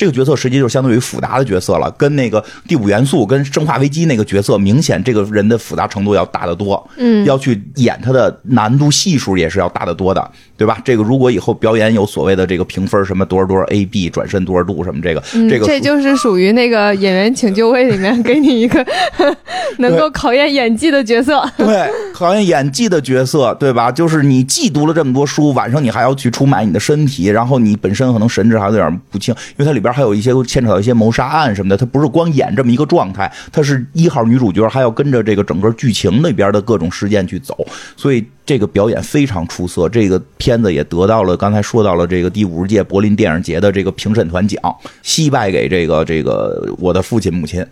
[0.00, 6.82] 这个角色实际就相当于复杂的角色了，跟那个第五元素、跟生化危机那个角色，明显这个人的复杂程度要大得多。
[6.96, 10.78] 嗯，要去演他的难度系数也是要大得多的，对吧？
[10.82, 18.82] 这个如果以后表演有所谓的这个评分，什么多少多少 A B 转身多少度什么这个，这个这就是属于那个演员请就位里面给你一个
[19.80, 21.46] 能够考验演技的角色。
[21.58, 23.92] 对，考验演技的角色，对吧？
[23.92, 29.89] 就是你既读了这么多书，晚上你还要去出卖你的身体，然后你本身可能神志还有点不清，因为它里边。
[29.92, 37.56] 还有一些牵扯到一些谋杀案什么的，他不是光演这么一个状态，他是一号女主角，还要跟着这个整个剧情那边的各种事件去走，
[37.96, 39.88] 所以这个表演非常出色。
[39.88, 44.60] 这个片子也得到了刚才说到了这个第五十届柏林电影节的这个评审团奖，
[45.02, 47.64] 惜败给这个这个我的父亲母亲，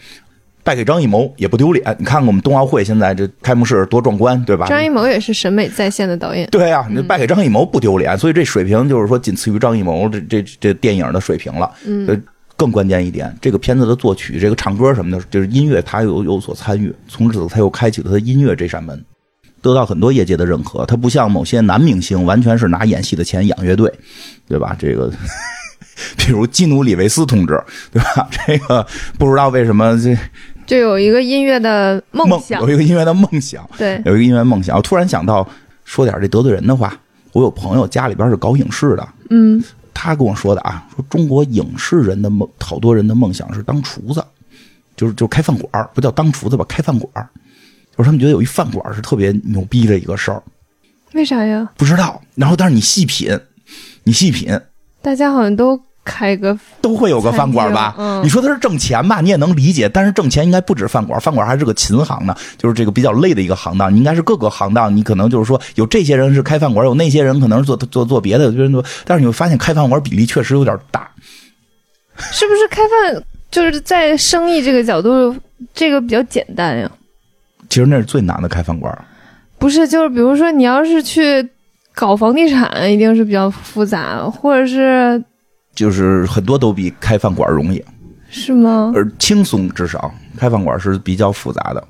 [0.68, 1.82] 败给张艺谋也不丢脸。
[1.98, 4.66] 你看看我们冬奥会现在这开幕式多壮观，对吧？
[4.66, 11.70] 张艺谋也是审美在线的导演，对啊，你败给张艺谋不丢脸，所以这水平就是说仅次于张艺谋这这这电影的水平了。
[11.86, 12.22] 嗯。
[12.58, 16.92] 更关键一点，这个片子的作曲、这个唱歌什么的，就是音乐，他有有所参与。
[17.06, 19.00] 从此，他又开启了他音乐这扇门，
[19.62, 20.84] 得到很多业界的认可。
[20.84, 23.88] 他不像某些男明星，完全是拿演戏的钱养乐队，
[24.48, 24.74] 对吧？
[24.76, 25.08] 这个，
[26.16, 27.62] 比如基努里维斯同志，
[27.92, 28.28] 对吧？
[28.44, 28.84] 这个
[29.16, 30.18] 不知道为什么这
[30.68, 34.76] 就有一个音乐的梦想，有一个音乐的梦想，对，有一个音乐梦想。
[34.76, 35.48] 我突然想到，
[35.84, 36.94] 说点这得罪人的话，
[37.32, 39.64] 我有朋友家里边是搞影视的，嗯。
[39.94, 44.22] 他跟我说的啊，说中国影视人的梦，好多人的梦想是当厨子，
[44.94, 47.28] 就是就开饭馆不叫当厨子吧，开饭馆
[47.96, 50.40] 就是他们觉得有一饭馆是特别牛逼的一个事儿。
[51.14, 51.68] 为啥呀？
[51.76, 52.22] 不知道。
[52.36, 53.36] 然后，但是你细品，
[54.04, 54.56] 你细品，
[55.02, 55.80] 大家好像都。
[56.08, 57.94] 开个都会有个饭馆吧？
[57.98, 59.88] 嗯，你说他是挣钱吧，你也能理解。
[59.88, 63.92] 但是挣钱应该不止饭馆，饭馆还是个琴行呢，就是这个比较累的一个行当。
[63.92, 68.84] 你应该是各个行当，你可能就是说有这些人是开饭馆，有那些人可能是做做做别的，有些人做。
[69.04, 71.08] 但是你会发现开饭馆比例确实有点大。
[72.16, 75.36] 是不是开饭就是在生意这个角度，
[75.74, 76.90] 这个比较简单呀？
[77.68, 78.96] 其实那是最难的开饭馆。
[79.58, 81.48] 不是，就是比如说你要是去
[81.94, 85.22] 搞房地产，一定是比较复杂，或者是。
[85.78, 87.80] 就是很多都比开饭馆容易，
[88.28, 88.90] 是吗？
[88.96, 91.86] 而轻松至少开饭馆是比较复杂的，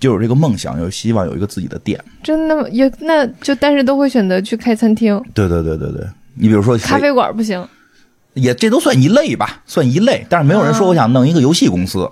[0.00, 2.02] 就有这个梦想，有希望有一个自己的店。
[2.20, 2.68] 真的吗？
[2.70, 5.22] 有那就但是都会选择去开餐厅。
[5.32, 6.04] 对对对对对，
[6.34, 7.64] 你比如说咖啡馆不行，
[8.34, 10.26] 也这都算一类吧，算一类。
[10.28, 12.10] 但是没有人说我想弄一个游戏公司。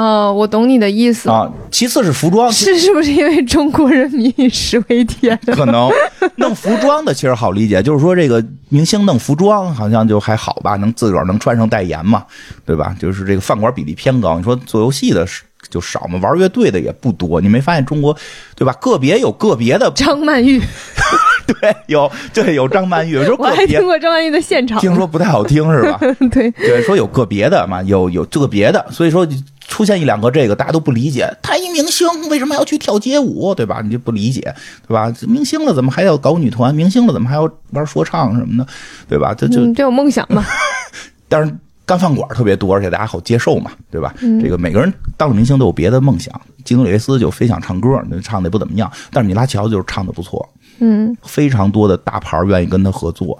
[0.00, 1.46] 哦，我懂你的意思啊。
[1.70, 5.38] 其次是服装，是是不是因为中国人民以食为天？
[5.52, 5.90] 可能
[6.36, 12.24] 弄服装的其实好理解，就是说这个明星弄服装好像就还好吧，能自个儿能穿上代言嘛，
[12.64, 12.96] 对吧？
[12.98, 14.38] 就是这个饭馆比例偏高。
[14.38, 15.26] 你说做游戏的
[15.68, 17.38] 就少嘛，玩乐队的也不多。
[17.38, 18.16] 你没发现中国，
[18.56, 18.72] 对吧？
[18.80, 20.58] 个别有个别的张曼玉，
[21.46, 25.98] 对，有对有张曼玉， 我还听过张曼玉的现场，听说不太好听是吧？
[26.32, 29.28] 对对，说有个别的嘛，有有个别的，所以说。
[29.70, 33.80] 出现一两个这个大家都不理解，他一明星为什么要去跳街舞，对吧？
[33.82, 34.40] 你就不理解，
[34.86, 35.10] 对吧？
[35.28, 36.74] 明星了怎么还要搞女团？
[36.74, 38.70] 明星了怎么还要玩说唱什么的，
[39.08, 39.32] 对吧？
[39.32, 40.44] 这就这有梦想嘛。
[41.28, 41.56] 但是
[41.86, 44.12] 干饭馆特别多，而且大家好接受嘛，对吧？
[44.42, 46.38] 这个每个人当了明星都有别的梦想。
[46.64, 47.88] 基努里维斯就非想唱歌，
[48.22, 50.46] 唱的也不怎么样，但是米拉乔就是唱的不错，
[50.80, 53.38] 嗯，非常多的大牌愿意跟他合作。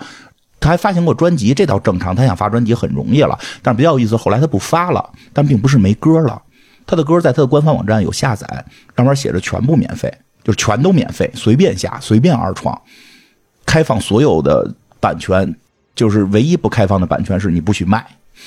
[0.60, 2.14] 他还发行过专辑，这倒正常。
[2.14, 4.14] 他想发专辑很容易了，但是比较有意思。
[4.16, 6.40] 后来他不发了，但并不是没歌了。
[6.86, 8.46] 他的歌在他的官方网站有下载，
[8.96, 10.12] 上面写着全部免费，
[10.44, 12.78] 就是全都免费，随便下，随便二创，
[13.64, 14.68] 开放所有的
[15.00, 15.54] 版权，
[15.94, 18.04] 就是唯一不开放的版权是你不许卖。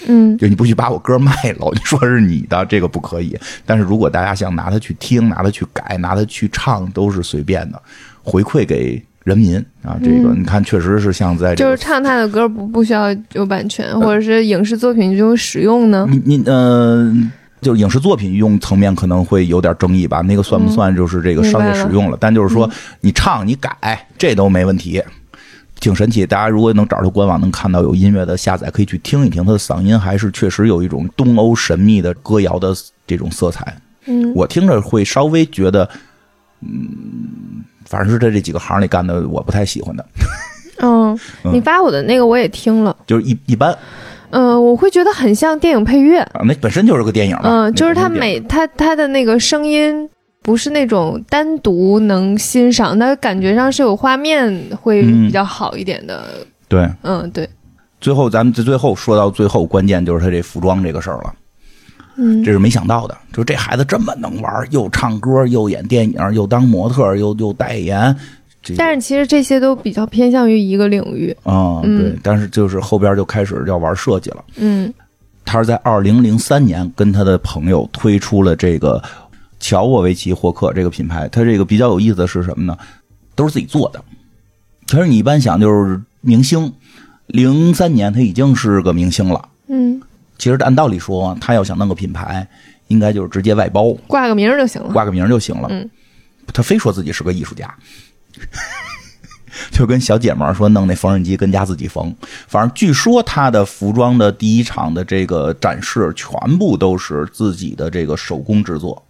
[0.07, 3.37] 嗯，就你不许把我歌卖了，你说是你的，这个不可以。
[3.65, 7.81] 但是如果大家想拿它去听，拿它去改，拿它去唱，都是随便的，
[8.23, 9.97] 回馈给人民啊。
[10.03, 16.07] 这个你看，确实是像在就是唱他的歌不不需要有版权，或者是影视作品就使用呢？
[16.09, 17.13] 你你呃，
[17.61, 20.21] 就是影视作品用层面可能会有点争议吧？
[20.21, 22.17] 那个算不算就是这个商业使用了？
[22.19, 22.69] 但就是说
[23.01, 25.01] 你唱你改，这都没问题。
[25.79, 29.43] 挺神奇，大家如果能找到官网，能看到有音乐的下载，可以去听一听。
[29.43, 32.73] 他的嗓音还是确实有一种东欧神秘的歌谣的
[33.05, 33.75] 这种色彩。
[34.05, 35.89] 嗯，我听着会稍微觉得，
[36.65, 40.05] 嗯，反正是在这几个行里干的，我不太喜欢的。
[40.81, 41.17] 嗯，
[41.51, 43.77] 你发我的那个我也听了，就是一一般。
[44.31, 50.09] 嗯，我会觉得很像电影配乐啊，那本身就是个电影嗯，就是他每他他的那个声音。
[50.45, 56.21] 不是那种单独能欣赏，那感觉上是有画面会比较好一点的。
[56.67, 57.47] 对，嗯，对。
[58.01, 61.33] 最后咱们最最后说到最后关键就是他这服装这个事儿了。
[62.15, 68.15] 嗯，这是没想到的，就是这孩子这么能玩，又唱歌，又演电影，又当模特，又又代言。
[68.77, 71.35] 但是其实这些都比较偏向于一个领域。
[71.45, 72.19] 嗯，对。
[72.23, 74.43] 但是就是后边就开始要玩设计了。
[74.55, 74.93] 嗯，
[75.43, 79.01] 他是在二零零三年跟他的朋友推出了这个。
[79.59, 82.77] 乔沃维奇霍克这个品牌，他这个比较有意思的是什么呢？
[83.33, 84.03] 都是自己做的。
[84.87, 86.69] 其实你一般想就是明星，
[87.27, 89.47] 零三年他已经是个明星了。
[89.67, 90.01] 嗯，
[90.43, 92.45] 其实按道理说，他要想弄个品牌，
[92.89, 95.69] 应该就是直接外包，挂个名就行了，挂个名就行了。
[95.71, 95.89] 嗯，
[96.51, 97.73] 他非说自己是个艺术家，
[99.71, 102.13] 就跟小姐们说弄那缝纫机跟家自己缝。
[102.45, 109.01] 反正据说他的服装的第一场的这个展示，全部都是自己的这个手工制作。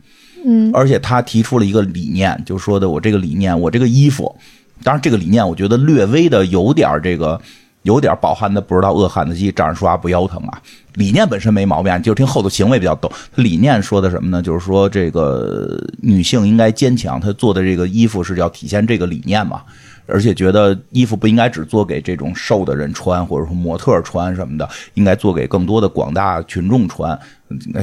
[0.46, 4.38] 嗯，而且他提出了一个理念，就说的我这个理念，我这个衣服，
[4.84, 7.42] 当然这个理念我觉得略微的有点这个，
[7.84, 10.62] 有点饱汉子不知道饿汉子饥，站着说话不腰疼啊。
[10.96, 13.12] 理念本身没毛病，就听后头行为比较逗。
[13.36, 14.42] 理念说的什么呢？
[14.42, 19.62] 就是说这个女性应该坚强，她做的这个衣服是要体现这个理念嘛。
[20.06, 27.18] 而且觉得衣服不应该只做给这种瘦的人穿，或者说模特穿什么的，应该做给更多的广大群众穿。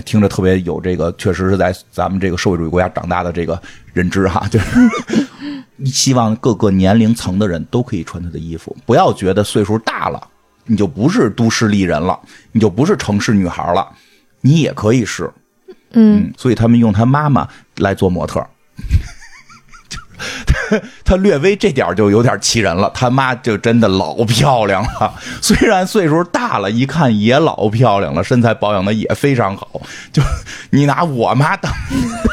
[0.04, 3.60] 听着特别有这个，确实是在咱们这个社会主义国家长大的这个
[3.92, 4.78] 认知哈， 就是
[5.84, 10.20] 希望各个年龄层的人都可以穿他的衣服，不要觉得岁数大了
[10.66, 12.18] 你就不是都市丽人了，
[12.52, 13.88] 你就不是城市女孩了，
[14.40, 15.30] 你也可以是。
[15.92, 17.48] 嗯，所以他们用他妈妈
[17.78, 18.44] 来做模特。
[21.04, 25.12] 他略微这点就有点气人了，他妈就真的老漂亮了。
[25.40, 29.80] 虽然岁数大了，一看也老漂亮了，身材保养的也非常好。
[30.12, 30.22] 就
[30.70, 31.72] 你拿我妈当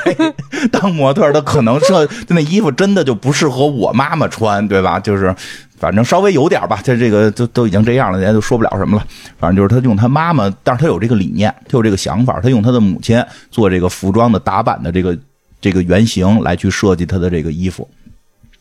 [0.71, 4.99] 当模特，的可能是那衣服真的就不适合我妈妈穿，对吧？
[4.99, 5.33] 就是
[5.79, 9.05] 反正稍微有点吧，他这个都都已经这样了，人家就说不了什么了。
[9.39, 15.17] 反正就是他用他妈妈，但是他有这个理念，他有这个想法，他用他的母亲做这个服装的打版的这个。
[15.59, 17.87] 这个原型来去设计他的这个衣服，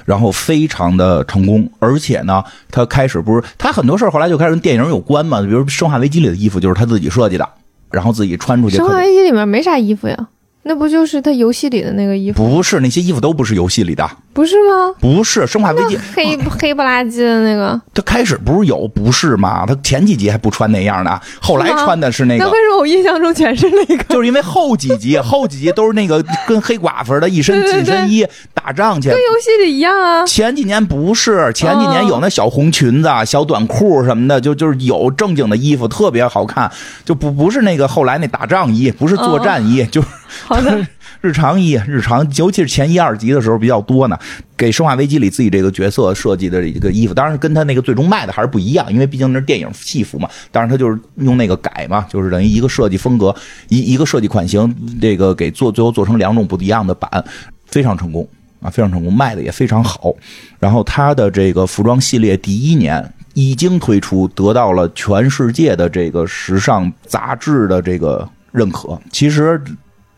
[0.05, 7.49] 然后非常的成功，而且呢，他开始不是他很多事儿后来就开始跟电影有关嘛，比如《生化危机》里的衣服就是他自己设计的，
[7.91, 8.77] 然后自己穿出去。
[8.79, 10.29] 《生化危机》里面没啥衣服呀。
[10.69, 12.45] 那不就是他游戏里的那个衣服？
[12.45, 14.05] 不是，那些衣服都不是游戏里的。
[14.37, 14.93] 不是吗？
[15.01, 17.81] 不是，生化危机黑黑不拉几的那个。
[17.95, 19.65] 他开始不是有，不是吗？
[19.67, 22.45] 他前几集还不穿那样的，后来穿的是那个。
[22.45, 24.05] 那为什么我印象中全是那个？
[24.13, 30.27] 就是因为后几集，后几集都是那个跟黑寡妇的一身紧身衣打仗去，跟游戏里一样啊。
[30.27, 36.71] 前几年不是，前几年有那小红裙子、小短裤什么的，就就是有正经的衣服，特别好看，
[37.07, 40.03] 就不不是那个后来那打仗衣，不是作战衣，就
[40.45, 40.79] 好的。
[41.23, 44.17] 日常衣，日常，尤其是前一二集的时候比较多呢。
[44.57, 50.29] 给《生化危机》里自己这个角色设计的一个衣服，当然跟他那个最终卖的还是不一样，因为毕竟那是电影戏服嘛。
[50.51, 53.35] 当然他就是用那个改嘛，就是等于一个设计风格，
[53.69, 57.25] 一一个设计款型，这个给做最后做成两种不一样的版，
[57.67, 58.27] 非常成功
[58.61, 60.15] 啊，非常成功，卖的也非常好。
[60.59, 68.99] 然后他的这个服装系列第一年一经推出，得到了全世界的这个时尚杂志的这个认可。
[69.13, 69.61] 其实。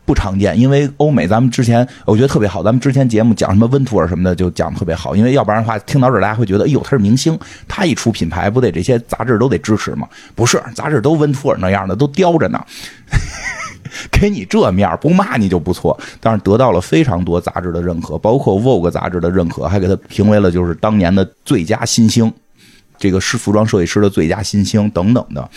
[0.09, 7.37] 不常见，因为欧美咱们之前我觉得特别好，咱们之前节目讲什么温图尔什么的就讲的特别好，因为要不然的话听到这儿大家会觉得，哎呦他是明星，
[7.67, 10.09] 他一出品牌不得这些杂志都得支持吗？
[10.33, 12.59] 不是，杂志都温图尔那样的都叼着呢，
[14.09, 15.95] 给你这面不骂你就不错。
[16.19, 22.33] 但是得到了非常多杂志的认可，包括 Vogue 杂志的认可，还给他评为了就是当年的最佳新星，
[22.97, 25.47] 这个是服装设计师的最佳新星等等的。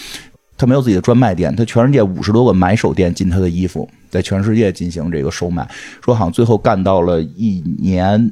[0.59, 3.89] 他没有自己的专卖店，他全世界五十多个买手店进他的衣服。
[4.13, 5.67] 在全世界进行这个售卖，
[6.05, 8.31] 说好像最后干到了一年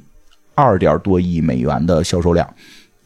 [0.55, 2.47] 二点多亿美元的销售量，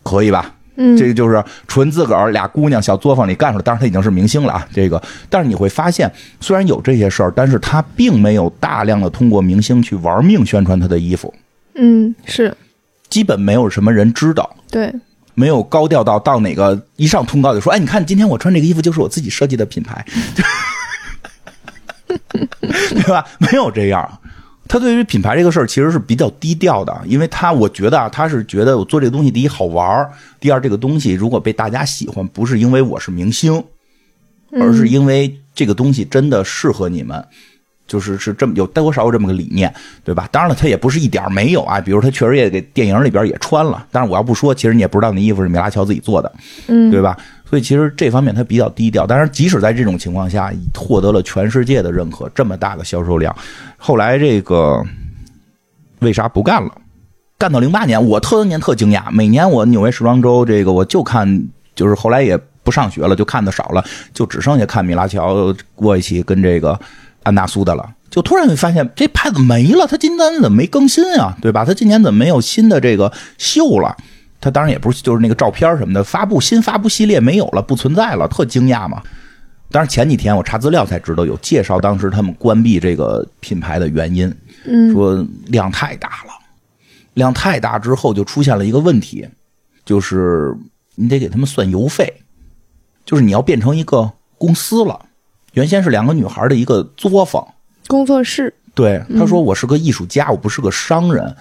[0.02, 0.52] 可以吧？
[0.76, 4.68] 嗯，这个就是纯自个儿俩姑娘小作坊里干出来，当然他已经是明星了啊。
[4.74, 5.00] 这个，
[5.30, 11.32] 但是你会发现，虽然有这些事儿，但是他并没有大量的通过明星去玩命宣传他的衣服，
[11.76, 12.52] 嗯，是
[13.08, 14.56] 基本没有什么人知道。
[14.68, 14.92] 对，
[15.34, 20.04] 没有高调到到哪个一上通告就说，哎，你看今天我穿这个衣服就是我自己设计的品牌，
[22.94, 23.24] 对吧？
[23.38, 24.20] 没有这样。
[24.66, 33.62] 他对于品牌这个事儿其实是比较低调的，因为他我觉得啊，他是觉得我做这个东西，第一好玩儿，第二这个东西如果被大家喜欢，不是因为我是明星，
[34.58, 37.22] 而是因为这个东西真的适合你们。
[37.86, 39.72] 就是是这么有多少有这么个理念，
[40.02, 40.26] 对吧？
[40.32, 41.78] 当然了，他也不是一点没有啊。
[41.82, 46.32] 比如他确实也给电影里边也穿了，但是我要不说，其实你也不知道那衣服是米拉乔自己做的，
[46.68, 47.14] 嗯，对吧？
[47.54, 49.06] 所以其实这方面他比较低调。
[49.06, 53.32] 但是即使在这种情况下，获得了全世界的认可，这么大的销售量，
[53.76, 54.84] 后来这个
[56.00, 56.72] 为啥不干了？
[57.38, 59.08] 干到零八年，我特年特惊讶。
[59.12, 66.76] 每年我纽约时装周这个我就看，就是后来也不上学了，就看的少了，就只剩下看米拉乔、沃伊奇跟这个。
[67.22, 71.34] 安纳苏的了，就突然发现这牌子没了，他今年怎么没更新啊？
[71.40, 71.64] 对吧？
[71.64, 73.96] 他今年怎么没有新的这个秀了？
[74.44, 79.02] 他当然也不是，就是那个照片什么的发布新发布系列没有了，不存在了，特惊讶嘛。
[79.70, 84.30] 当然前几天我查资料才知道有介绍当时他们关闭这个品牌的原因，
[84.66, 86.32] 嗯，说量太大了，
[87.14, 89.26] 量太大之后就出现了一个问题，
[89.82, 90.54] 就是
[90.94, 92.12] 你得给他们算邮费，
[93.06, 95.06] 就是你要变成一个公司了。
[95.54, 97.42] 原先是两个女孩的一个作坊
[97.86, 98.52] 工作室。
[98.74, 101.34] 对，他说我是个艺术家，我不是个商人。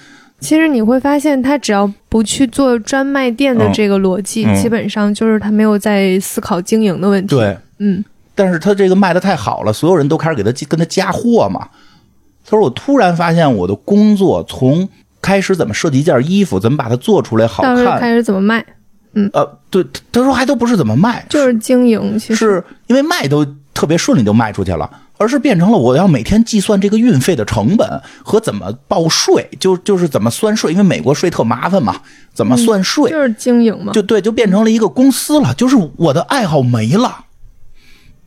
[0.44, 7.36] 其实你会发现，他只要不去做专卖店的这个逻辑，基本上就是他没有在思考经营的问题。
[7.36, 8.04] 对，嗯。
[8.36, 11.70] 但是他这个卖的太好了，所有人都开始给他跟他加货嘛。
[12.46, 14.88] 他说我突然发现我的工作从
[15.22, 18.64] 开始怎么设计一件衣服，怎么把它做出来好看，开始怎么卖。
[19.14, 23.46] 嗯，呃，对，他说还都不是怎么卖，就是经营，其实是因为卖都。
[23.76, 24.88] 特别顺利就卖出去了，
[25.24, 32.02] 而是变成了我要每天计算这个运费的成本和怎么报税，就就是怎么算税，因为美国税特麻烦嘛，
[32.34, 37.24] 怎么算税就是经营嘛，就对，就变成了一个公司了，就是我的爱好没了，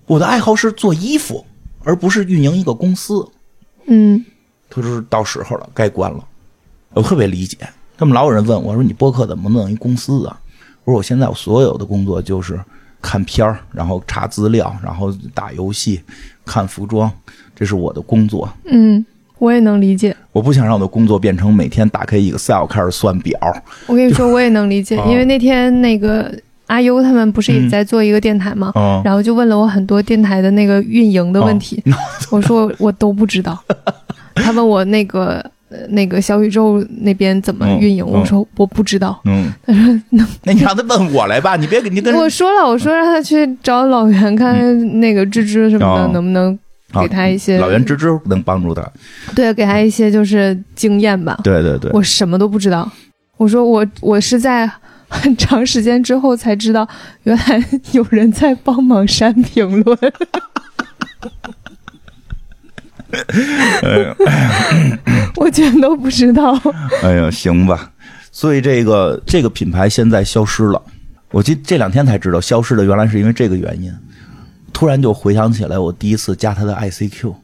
[0.07, 1.45] 我的爱好是做衣服，
[1.85, 3.29] 而不是运营一个公司。
[3.85, 4.25] 嗯，
[4.71, 6.25] 他说到时候了，该关了。
[6.95, 7.59] 我特别理解，
[7.99, 10.41] 他们老有人问我说：“你播客怎么弄一公司啊？”
[10.85, 12.59] 我说：“我现在我所有的工作就是。”
[13.03, 16.03] 看片儿，然后查资料，然后打游戏，
[16.47, 17.11] 看服装，
[17.55, 18.49] 这是我的工作。
[18.65, 19.05] 嗯，
[19.39, 20.17] 我也能理解。
[20.33, 23.39] 我不想让我的工作变成每天打开 Excel 开始算表。
[23.87, 26.33] 我跟你说，我也能理解，因为那天那个
[26.69, 28.73] 阿优他们不是也在做一个电台吗？
[29.05, 31.83] 然后就问了我很多电台的那个运营的问题，
[32.31, 33.59] 我说我都不知道。
[34.37, 35.45] 他问我那个。
[35.91, 38.07] 那个小宇宙那边怎么运营？
[38.07, 39.21] 我说我不知道。
[39.25, 46.59] 嗯，他说 那那你让他问我来吧，你别给你跟我说了，我说让他去找老袁看那个芝芝什么的，能不能
[47.01, 48.83] 给他一些老袁芝芝能帮助他？
[49.35, 51.39] 对，给他一些就是经验吧。
[51.43, 52.91] 对对对，我什么都不知道。
[53.37, 54.71] 我说我我是在
[55.09, 56.89] 很长时间之后才知道，
[57.25, 57.63] 原来
[57.93, 59.99] 有人在帮忙删评论。
[63.83, 64.17] 哎呀，
[65.37, 66.61] 我全都不知道。
[67.03, 67.91] 哎呀，行吧。
[68.33, 70.83] 所以这个这个品牌现在消失了。
[71.31, 73.93] 我这这两天才知道，消失的原来是因为这个原因。
[74.73, 77.35] 突然就回想起来，我第一次加他的 ICQ，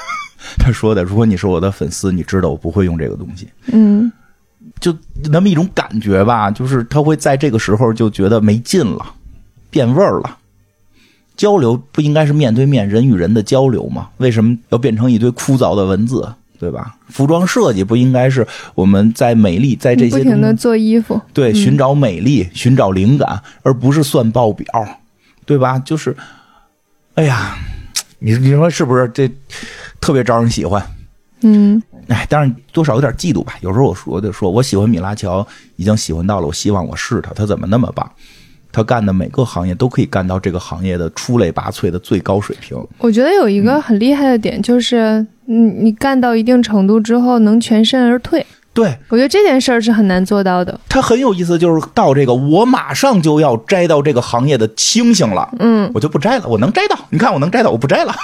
[0.58, 4.10] 他说的：“如果你是我的粉丝，你知道我不会用这个东西。”嗯，
[4.80, 4.96] 就
[5.30, 9.04] 那么一种感觉吧，就是他会在这个时候就觉得没劲了，
[9.68, 10.38] 变味儿了。
[11.38, 14.10] 交流不应该是面对面人与人的交流吗？
[14.18, 16.28] 为什么要变成一堆枯燥的文字，
[16.58, 16.96] 对吧？
[17.08, 24.66] 服装设计不应该是我们在美丽在这些不停的做衣服，对，寻找美丽，寻找灵感，而不是算报表，
[25.46, 25.78] 对吧？
[25.78, 26.14] 就是，
[27.14, 27.56] 哎呀，
[28.18, 29.30] 你你说是不是这
[30.00, 30.84] 特别招人喜欢？
[31.42, 33.54] 嗯，哎，当然多少有点嫉妒吧。
[33.60, 38.10] 有时候我说的说，我喜欢米拉乔，已经喜欢到了，我希望我是他，他怎么那么棒？
[38.70, 42.76] 他干的每个行业都可以干到这个行业的出类拔萃的最高水平。
[42.98, 48.44] 我觉得有一个很厉害的点，就是你你干到一定程度之后，能全身而退。
[48.74, 50.78] 对，我觉得这件事儿是很难做到的。
[50.88, 56.96] 他很有意思，就是到这个我马上就要摘到这个行业的星星了，嗯，我就不摘了，我能摘到。
[57.10, 58.14] 你看我能摘到，我不摘了。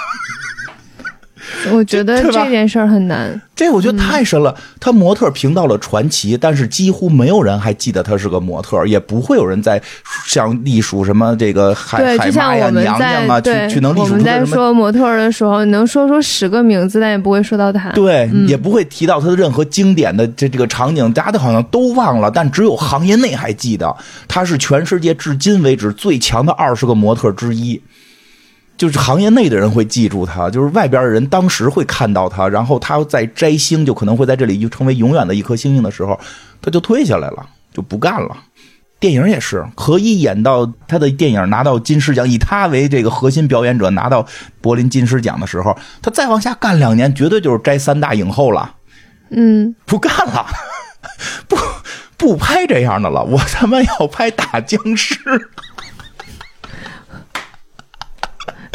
[1.73, 3.39] 我觉得这件事儿很难。
[3.55, 4.53] 这我觉得太神了。
[4.81, 9.81] 他模特评到了传奇，但是几乎没有人还记得他是个模特，也不会有人在
[10.25, 17.89] 像隶属什么这个海海妈呀、娘娘啊，去去能隶属我们在说模特的时候，能说出十个名字， 但也不会说到他。
[17.91, 23.95] 对，也不会提到他的任何经典的这这个场景，大家都好像都忘了，但只有行业内还记得
[24.27, 27.81] 他是全世界至今为止最强的二十个模特之一。
[28.77, 36.19] 就是行业内的人会记住他，就是外边的人当时会看到他，然后他在摘星，就可能会在这里就成为永远的一颗星星的时候，
[36.61, 38.35] 他就退下来了，就不干了。
[38.99, 44.25] 电影也是，可以演到他的电影拿到金狮奖，以他为这个核心表演者拿到
[44.61, 48.75] 柏林金狮奖的时候，他再往下干两年，绝对就是摘三大影后了。
[49.29, 50.45] 嗯， 不干了，
[51.47, 51.57] 不
[52.17, 55.15] 不拍这样的了，我他妈要拍打僵尸。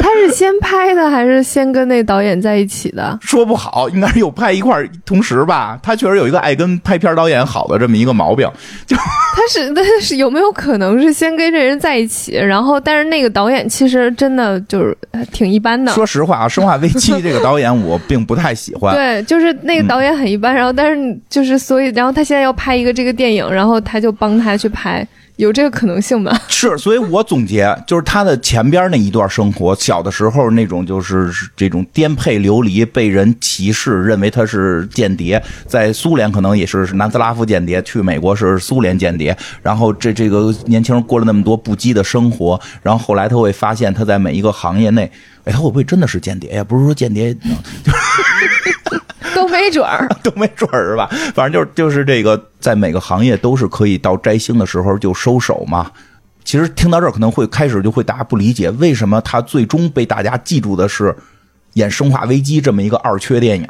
[0.01, 3.19] 他是先拍的还是先跟那导演在一起的？
[3.23, 5.79] 说不好，应该是有拍一块同时吧。
[5.83, 8.51] 他确实有一个爱跟拍片导演好的这么一个毛病。
[8.87, 14.97] 就他是，但是有没有可能是先跟这人在一起，然后但是那个导演其实真的就是
[15.33, 15.93] 挺一般的。
[15.93, 18.95] 说实话啊，《生化危机》这个导演我并不太喜欢。
[18.95, 25.07] 对，就是那个导演很一般，然后但是就是所以，然后他现在要拍一个这个电影，然后他就帮他去拍。
[25.41, 26.39] 有这个可能性吧？
[26.49, 39.35] 是，所以我总结就是他的前边那一段生活，小的时候那种就是这种颠沛流离，被人歧视，认为他是间谍，在苏联可能也是南斯拉夫间谍，去美国是苏联间谍。
[39.63, 45.11] 然后这这个年轻人过了那么多不羁的生活，然后后来他会发现他在每一个行业内，
[45.45, 46.63] 哎，他会不会真的是间谍呀？
[46.63, 47.35] 不是说间谍。
[49.37, 51.09] 都没准儿， 都没准儿是吧？
[51.35, 55.91] 反正就是就是这个，在每个行业都是可以到摘星的时候就收手嘛。
[56.45, 61.15] 其实听到这儿可能会开始就会大家不理解，为什么他最终被大家记住的是
[61.75, 63.67] 演《生化危机》这么一个二缺电影，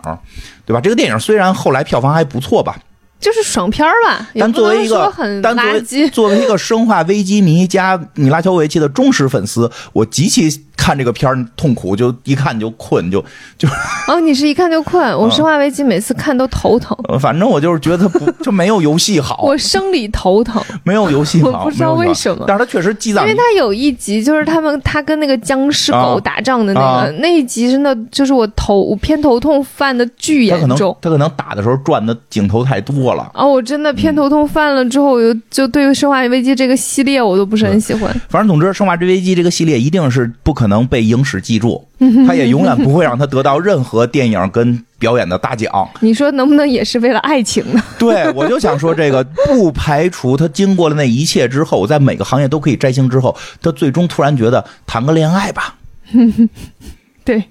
[0.65, 0.81] 对吧？
[0.81, 2.79] 这个电影虽然后来票房还不错吧，
[3.21, 4.29] 就是爽片儿吧。
[4.39, 10.65] 但 作为一个很垃圾，作为一个《生化危机》迷加米拉乔维奇的忠实粉丝，我极其。
[10.81, 13.23] 看这个片儿痛苦，就一看就困，就
[13.59, 13.69] 就
[14.09, 15.15] 哦，你是一看就困。
[15.15, 16.97] 我《生化危机》每次看都头疼。
[17.21, 19.43] 反正我就是觉得不 就没有游戏好。
[19.43, 22.47] 我生理头疼，没有游戏好，我不知道为什么。
[22.49, 30.97] 但是它确实积攒，因为它有一集就是他们他跟那个僵尸狗打仗的那个那一集，真的就是我头我偏头痛犯的巨严重。
[31.03, 33.31] 他可能打的时候转的镜头太多了。
[33.35, 38.11] 哦，我真的偏头痛犯了之后，我就就对《生化危机》这个系列我都不是很喜欢。
[38.29, 41.87] 反正总之，《生化危机》这个系列一定是不可能被影史记住，
[42.27, 45.71] 他也永远不会让他得到任何电影跟表演的大奖。
[46.01, 47.83] 你说能不能也是为了爱情呢？
[47.99, 55.77] 对，我就想说这个，不排除他经过了那一切之后，在每个行业都可以摘星之后，他最终突然觉得谈个恋爱吧。
[57.25, 57.45] 对，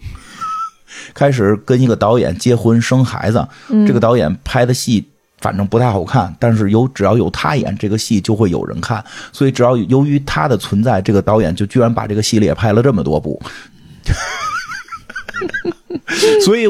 [1.13, 3.47] 开始跟一个导演结婚生孩子，
[3.87, 5.05] 这个导演拍的戏。
[5.41, 13.41] 反正不太好看，但是有只要有他演这个戏就会有人看，所以只要由于他的存在，这个导演就居然把这个系列拍了这么多部。
[16.43, 16.67] 所以，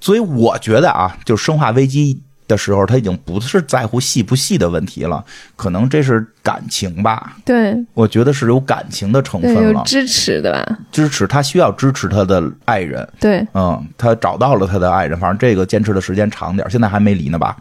[0.00, 2.14] 所以我觉得啊，就《生化危机》
[2.48, 5.22] 的时候，他已经不是在乎戏不戏的问题了，
[5.56, 7.36] 可能这是感情吧。
[7.44, 10.78] 对，我觉得是有感情的成分了，有支持的吧？
[10.92, 13.06] 支持他需要支持他的爱人。
[13.20, 17.56] 对，嗯，他找到了他的爱人，反正这个坚持的时间长点，现在还没离呢吧？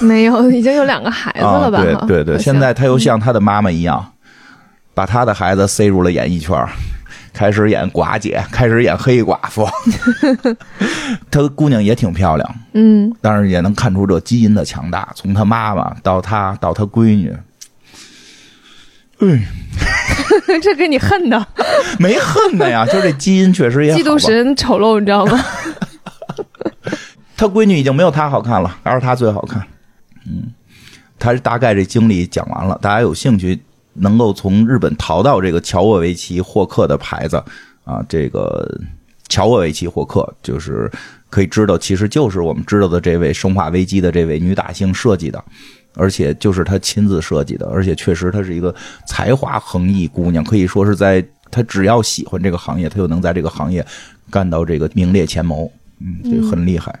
[0.00, 1.82] 没有，已经有两个孩子了吧？
[1.82, 4.12] 对对对，现在他又像他的妈妈一样，
[4.94, 6.56] 把他的孩子塞入了演艺圈，
[7.32, 9.68] 开始演寡姐，开始演黑寡妇。
[11.30, 17.32] 他的姑娘也挺漂亮，嗯，但是也能看出这基因的强大，从他妈妈到他到他闺女，
[19.20, 19.42] 嗯，
[20.62, 21.46] 这给你恨的？
[21.98, 25.44] 没恨的呀，就这基因确实也嫉妒使人丑陋，你知道吗？
[27.36, 29.60] 他闺女已经没有他好看了，还是他最好看。
[30.26, 30.52] 嗯，
[31.18, 33.58] 他大概这经历讲完了，大家有兴趣
[33.92, 37.36] 能够从日本淘到这个乔沃维奇霍克的牌子
[37.84, 38.80] 啊，这个
[39.28, 40.90] 乔沃维奇霍克就是
[41.30, 45.44] 可以知道，其实就是我们知道的这位《生化危机》的这位女大星设计的，
[45.94, 48.74] 而且就是她亲自设计的，而且确实她是一个
[49.06, 53.84] 才华横溢姑娘，可以说是在她只要喜欢这个行业，她就能在这个行业
[54.30, 55.68] 干到这个名列前茅，
[56.00, 56.98] 嗯，就很厉害。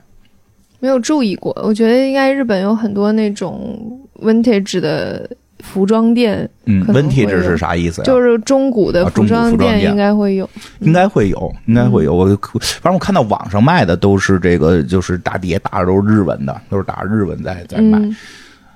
[0.84, 3.80] 没有注意过，我觉得应该日本有很多那种
[4.20, 5.26] vintage 的
[5.60, 6.46] 服装店。
[6.66, 8.04] 嗯，vintage 是啥意思呀？
[8.04, 10.46] 就是中古的服装店应该会有，
[10.80, 12.14] 应该会有，应该会有。
[12.14, 12.26] 我
[12.60, 17.98] 反正我看到网上卖的都是这个，就是大碟打的都是日文的，都是打日文在在卖。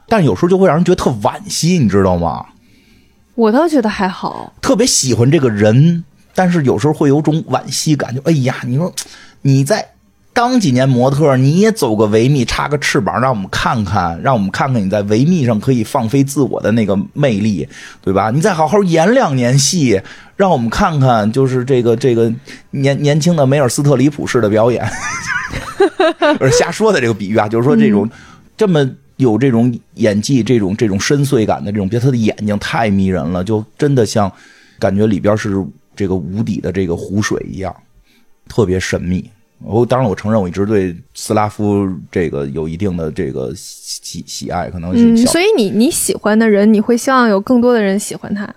[0.08, 2.42] 但有时候就会让人觉得特惋惜，你知道吗？
[3.34, 6.02] 我倒觉得还好，特别喜欢这个人，
[6.34, 8.90] 但是有时候会有种惋惜感，就哎呀，你说
[9.42, 9.86] 你在。
[10.38, 17.68] 当几年模特，你也走个维密，插个翅膀，让我们看看，让我们看看你在维密上可以放飞自我的那个魅力，
[18.00, 18.30] 对吧？
[18.30, 20.00] 你再好好演两年戏，
[20.36, 22.32] 让我们看看，就是这个这个
[22.70, 24.88] 年年轻的梅尔斯特里普式的表演，
[26.38, 28.08] 不是瞎说的这个比喻啊，就是说这种
[28.56, 34.32] 这么有这种演技、这种这种深邃感的这种，别他的眼睛太迷人了，就真的像
[34.78, 35.60] 感觉里边是
[35.96, 37.74] 这个无底的这个湖水一样，
[38.48, 39.28] 特别神秘。
[39.60, 45.12] 我当然，我承认我一直对斯拉夫这个有一定的这个喜喜爱，可能是。
[45.12, 48.48] 嗯，所以你你喜欢的人，你会希望有更多的人喜欢他？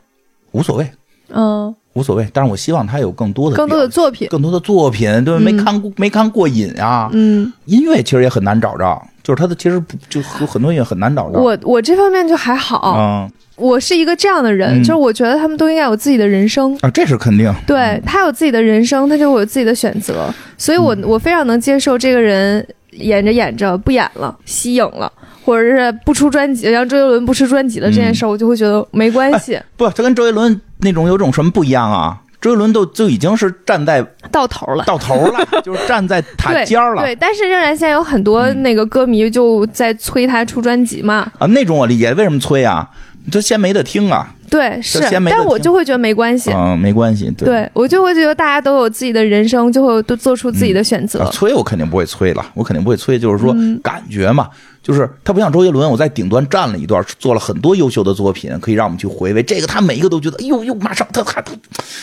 [0.51, 0.91] 无所谓，
[1.29, 2.27] 嗯，无所谓。
[2.33, 7.09] 但是我希望他有更多的更多的作品，更多的作品，对，没看过没看过瘾啊。
[7.13, 11.39] 嗯，音乐其实也很难找着，就是他的其实就有很多音乐很难找着。
[11.39, 16.75] 我我这方面就还好，嗯我是一个这样的人，嗯就是我觉得他们都应该有自己的人生。
[16.81, 17.53] 啊，这是肯定。
[17.67, 25.11] 对他有自己的人生，他就会有自己的选择，所以我嗯我非常能接受这个人演着演着不演了，息影了，
[25.51, 32.17] 或者是不出专辑，让周杰伦不出专辑了这件事儿，我就会觉得没关系，不，他跟周杰伦那种有种什么不一样啊？
[32.39, 34.83] 周杰伦都就已经是站在到头了。
[34.85, 41.29] 到头了， 就是站在塔对尖儿了对，但是仍然现在有很多那个歌迷就在催他出专辑嘛。
[41.37, 41.45] 啊。
[41.47, 42.89] 那种我理解，为什么催啊？
[43.31, 44.33] 这先没得听啊。
[44.49, 46.51] 对，是，先没但我就会觉得没关系。
[46.51, 47.29] 嗯，没关系。
[47.37, 47.45] 对。
[47.45, 51.21] 对我就会觉得大家都有自己的人生，就会都做出自己的选择。
[51.21, 54.49] 啊，催我肯定不会催了，我肯定不会催，就是说嗯感觉嘛，
[54.83, 59.43] 就是他不像周杰伦，我在顶端站了一段，做了很多优秀的作品，可以让我们去回味。
[59.43, 61.43] 这个他每一个都觉得，哎呦呦，马上他还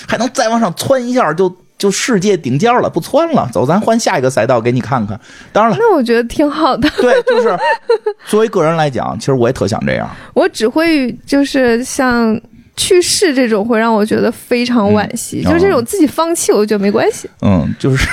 [0.07, 5.19] 还能再往上窜一下，就就世界顶尖了，不窜了，走，咱换下一个赛道给你看看。
[5.53, 6.89] 当然了，那我觉得挺好的。
[7.01, 7.57] 对，就是
[8.27, 10.09] 作为个人来讲，其实我也特想这样。
[10.35, 12.41] 我只会就是像
[12.77, 15.43] 去世这种，会让我觉得非常惋惜。
[15.45, 17.29] 嗯就是这种自己放弃，我觉得没关系。
[17.43, 18.09] 嗯，就是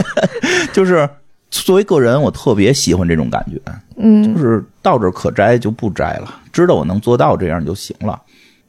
[0.72, 1.08] 就是
[1.50, 3.60] 作为个人，我特别喜欢这种感觉。
[3.98, 8.20] 嗯就是到这儿可摘就不摘了，知道我能做到这样就行了。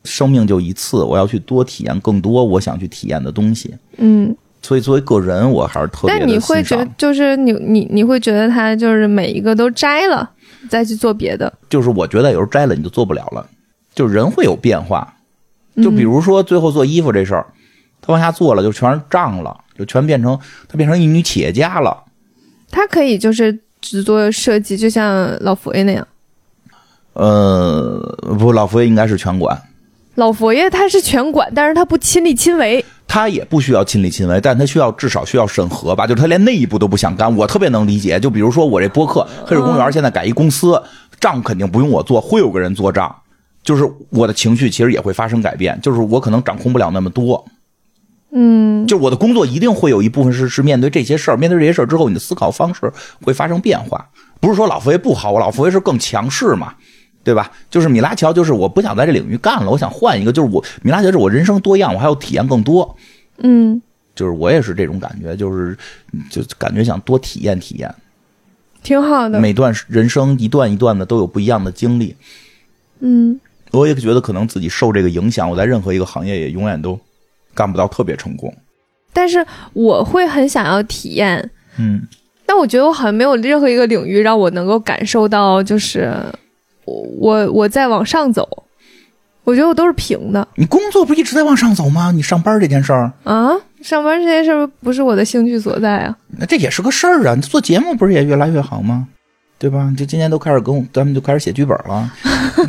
[0.05, 3.75] 生命就一次，我要去多体验更多我想去体验的东西。
[3.97, 6.87] 嗯，所以作为个人，我还是特别的但你会觉得。
[6.97, 10.29] 就是你你你会觉得他就是每一个都摘了，
[10.69, 11.51] 再去做别的。
[11.69, 13.45] 就是我觉得有时候摘了你就做不了了，
[13.93, 15.13] 就人会有变化。
[15.83, 17.45] 就比嗯如说最后做衣服这事儿，
[17.99, 20.39] 他往下做了就全是胀了，就全变成
[20.69, 22.05] 他变成一女企业家了。
[22.69, 26.07] 他可以就是只做设计，就像老佛爷那样。
[27.13, 27.99] 呃，
[28.37, 29.59] 不，老佛爷应该是全管，
[30.15, 32.83] 老佛爷他是全管，但是他不亲力亲为。
[33.07, 37.33] 他也不需要亲力亲为，但他需要至少需要审核吧，就是他连那一步都不想干。
[37.35, 40.79] 我特别能理解，就比如说我这播客《黑水公园》现在改一公司，
[41.19, 43.15] 账肯定不用我做，会有个人做账。
[43.63, 47.43] 就是我的情绪其实也会发生改变，就是我可能掌控不了那么多。
[48.31, 52.91] 嗯，就我的工作一定会有一部分是是面对这些事儿，面对这些事儿之后，你的思考方式
[53.21, 54.09] 会发生变化。
[54.39, 56.75] 不是说老佛爷不好，我老佛爷是更强势嘛，
[57.23, 57.51] 对吧？
[57.69, 62.95] 就是米拉乔，就是我不想在这领域干了，我想换一个，就是我米拉乔是我人生多样，我还要体验更多。
[63.37, 63.81] 嗯，
[64.13, 65.77] 就是我也是这种感觉，就是
[66.29, 67.93] 就感觉想多体验体验，
[68.83, 69.39] 挺好的。
[69.39, 72.15] 每段人生一段一段的都有不一样的经历。
[72.99, 73.39] 嗯，
[73.71, 76.99] 我也觉得可能自己受这个影响，我在任何一个行业也永远都
[77.57, 78.53] 干不到特别成功。
[79.11, 79.43] 但是
[79.73, 81.99] 我会很想要体验，嗯，
[82.45, 86.13] 但我觉得我好像没有任何一个领域让我能够感受到，就是
[86.85, 88.47] 我我我在往上走。
[89.43, 92.11] 我觉得我都是平的你工作不一直在往上走吗？
[92.11, 93.49] 你上班这件事儿，啊，
[93.81, 96.17] 上班这件事儿不是我的兴趣所在啊。
[96.37, 97.33] 那这也是个事儿啊。
[97.33, 99.07] 你做节目不是也越来越好吗？
[99.57, 99.91] 对吧？
[99.97, 102.11] 就今年都开始跟我，咱们就开始写剧本了，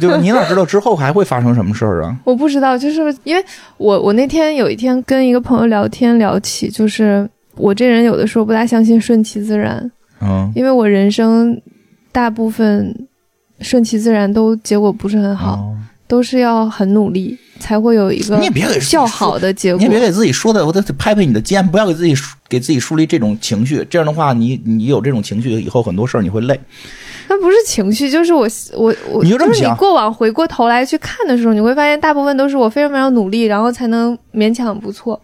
[0.00, 0.16] 对吧？
[0.18, 2.16] 你哪知道之后还会发生什么事儿啊？
[2.24, 3.44] 我不知道，就是因为
[3.76, 9.90] 我我那天有一天跟一个朋友聊天聊起，就是我这人有的时候不大相信顺其自然，
[10.20, 11.60] 嗯，因为我人生
[12.12, 12.94] 大部分
[13.60, 15.74] 顺其自然都结果不是很好，哦
[16.06, 19.90] 都是要很努力才会有一个你也别给自己较说好的结果你也。
[19.90, 22.14] 别给自己说的，我得拍拍你的肩，不要给自己
[22.48, 23.86] 给自己树立这种情绪。
[23.90, 26.58] 这样的话，你你有这种情绪，以后很多事儿你会累。
[27.28, 35.20] 那不是情绪，就是我我我，你就这么想是你过往回过头来去看的时候，你会发现大部分都是我非常非常努力，然后才能勉强不错。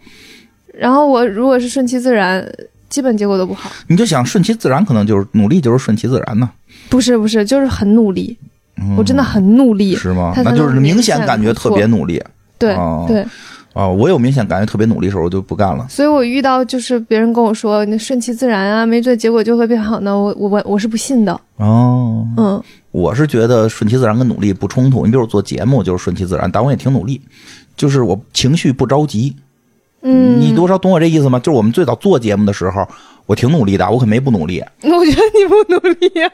[0.74, 2.46] 然后我如果是顺其自然，
[2.90, 3.70] 基本结果都不好。
[3.86, 6.50] 你就想顺其自然，可能就是努力就是顺其自然呢。
[6.90, 8.36] 不是不是，就是很努力，
[8.76, 9.94] 嗯我真的很努力。
[9.94, 10.32] 是吗？
[10.44, 12.22] 那就是明显感觉特别努力
[12.58, 13.24] 对、哦对，
[13.72, 15.86] 啊、我有明显感觉特别努力的时候，我就不干了。
[15.88, 21.40] 所以我遇到就是别人跟我说你顺其自然啊，没准结果就会变好呢，我我我我是不信的。
[21.56, 25.04] 哦，嗯我是觉得顺其自然跟努力不冲突。
[25.04, 27.20] 你比如做节目就是顺其自然，但我也挺努力，
[27.76, 29.34] 就是我情绪不着急。
[30.02, 31.40] 嗯，你多少懂我这意思吗？
[31.40, 32.86] 就是我们最早做节目的时候，
[33.26, 34.62] 我挺努力的，我可没不努力。
[34.82, 36.30] 我觉得你不努力啊，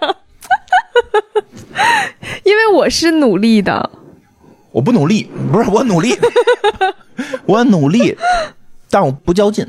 [2.45, 3.91] 因为我是努力的。
[4.73, 6.17] 我不努力，不是我努力，
[7.45, 8.17] 我努力，
[8.89, 9.67] 但我不较劲。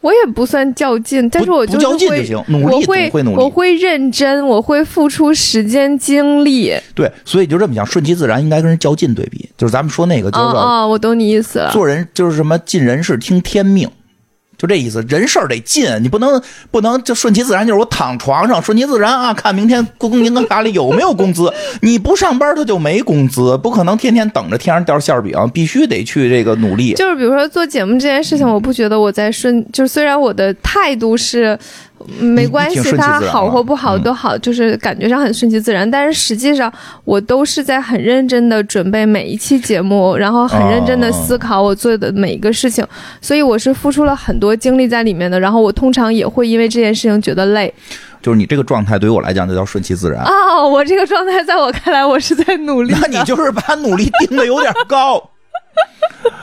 [0.00, 2.32] 我也不算较劲，但是我就是会，
[2.62, 6.72] 我会会努力，我会认真，我会付出时间精力。
[6.94, 11.72] 对，所以就这么讲，顺其自然应该跟人较劲对比，就是咱们说那个，就是啊，我懂你意思了。
[11.72, 13.90] 做人就是什么尽人事听天命。
[14.58, 21.50] 就这意思，人事儿得进，你不能不能就顺其自然，就是我躺床上顺其自然啊，看明天工银行卡里有没有工资。
[21.82, 26.94] 你不上班他就没工资，不可能天天等着天上掉馅儿饼，必须得去这个努力。
[26.94, 31.56] 就是比如说做节目这件事情，我不觉得我在顺，就是虽然我的态度是。
[32.20, 35.88] 没关系，他好或不好都好，就是感觉上很顺其自然。
[35.90, 36.72] 但是实际上，
[37.04, 42.86] 我都是在很认真的准备每一期节目，然后很认真的思考我做的每一个事情，
[43.20, 45.38] 所以我是付出了很多精力在里面的。
[45.38, 47.72] 然后我通常也会因为这件事情觉得累。
[48.20, 52.92] 就是你这个状态对于我来讲就叫顺其自然哦，我这个状态在我看来，我是在努力。
[53.00, 55.22] 那你就是把努力定的有点高。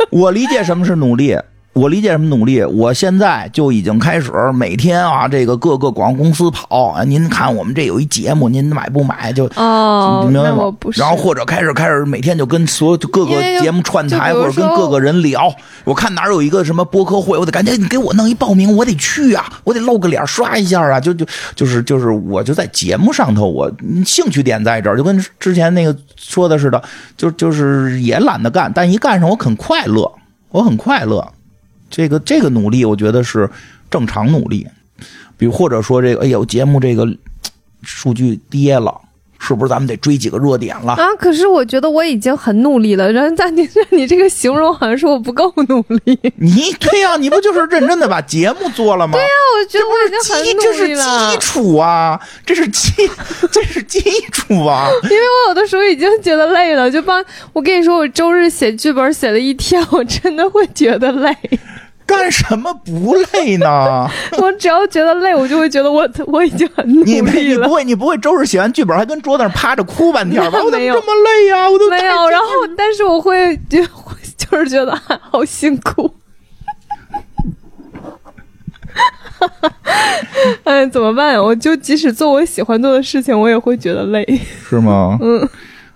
[0.09, 1.37] 我理解什么是努力。
[1.75, 2.63] 我理解什么努力？
[2.63, 7.03] 我现在就已经开始每天啊，这个各个广告公司跑啊。
[7.03, 9.33] 您看我们这有一节目，您买不买？
[9.33, 10.73] 就哦，明白吗？
[10.93, 15.53] 然后或者开始开始每天就跟所有各个节目串台，或者跟各个人聊。
[15.83, 20.97] 我看哪有一个什么播客会，我得赶紧你给我弄一报名，我得去啊，我得露个脸刷一下啊。
[20.97, 21.25] 就就
[21.55, 23.69] 就是就是，我就在节目上头，我
[24.05, 26.81] 兴趣点在这儿，就跟之前那个说的似的，
[27.17, 30.09] 就就是也懒得干，但一干上我很快乐，
[30.51, 31.33] 我很快乐。
[31.89, 33.49] 这个这个努力，我觉得是
[33.89, 34.67] 正常努力，
[35.37, 37.07] 比如或者说这个，哎呦，节目这个
[37.83, 38.99] 数据跌了，
[39.39, 41.07] 是不是咱们得追几个热点了啊？
[41.19, 46.19] 可是我觉得我已经很努力了，然后但你 你这个形容好像说我不够努力。
[46.37, 49.13] 你对呀，你不就是认真的把节目做了吗？
[49.13, 51.03] 对呀，我觉得我已经很努力了。
[51.03, 52.91] 这是基础啊，这是基
[53.51, 54.01] 这是基
[54.31, 54.89] 础啊。
[55.03, 61.35] 因为我有的时候已经觉得累了，就帮我跟你说，我周日写剧本写了一天，我真的会觉得累。
[62.05, 64.07] 干什么不累呢？
[64.37, 67.31] 我只要觉得累，我就会觉得我我已经很努力了。
[67.31, 70.59] 你你不会你不会周日写完剧本还跟桌子上趴着哭半天吧？
[70.63, 71.67] 我怎么这么累呀？
[71.69, 72.29] 我都没有。
[72.29, 73.83] 然后，但是我会就
[74.37, 74.95] 就是觉得
[75.31, 76.13] 好辛苦。
[80.63, 81.41] 哎，怎么办呀？
[81.41, 84.23] 我就即使做我喜欢做的事情，我也会觉得累。
[84.69, 85.17] 是吗？
[85.21, 85.47] 嗯。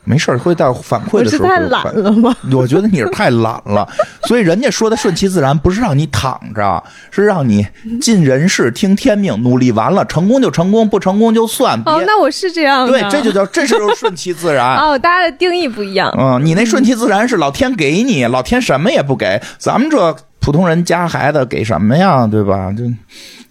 [0.10, 1.46] 没事儿，会到反馈的时候。
[1.46, 2.36] 我是太懒了吗？
[2.52, 3.88] 我觉得你是太懒了，
[4.24, 7.64] 所以人家说的顺其自然，不是让你躺着，是让你
[8.02, 11.80] 尽人事听天命，努力完了，成功就成功，不成功就算。
[11.86, 12.88] 哦，那我是这样。
[12.88, 14.78] 对，这就叫这是顺其自然。
[14.82, 16.12] 哦，大家的定义不一样。
[16.18, 22.26] 嗯，你那顺其自然是老天给你，老天什么也不给，咱们这普通人家孩子给什么呀？
[22.26, 22.74] 对吧？
[22.76, 22.84] 就。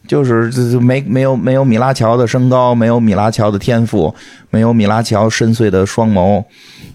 [0.08, 4.12] 就是这就没没有没有米拉乔的身高，没有米拉乔的天赋，
[4.50, 6.42] 没有米拉乔深邃的双眸，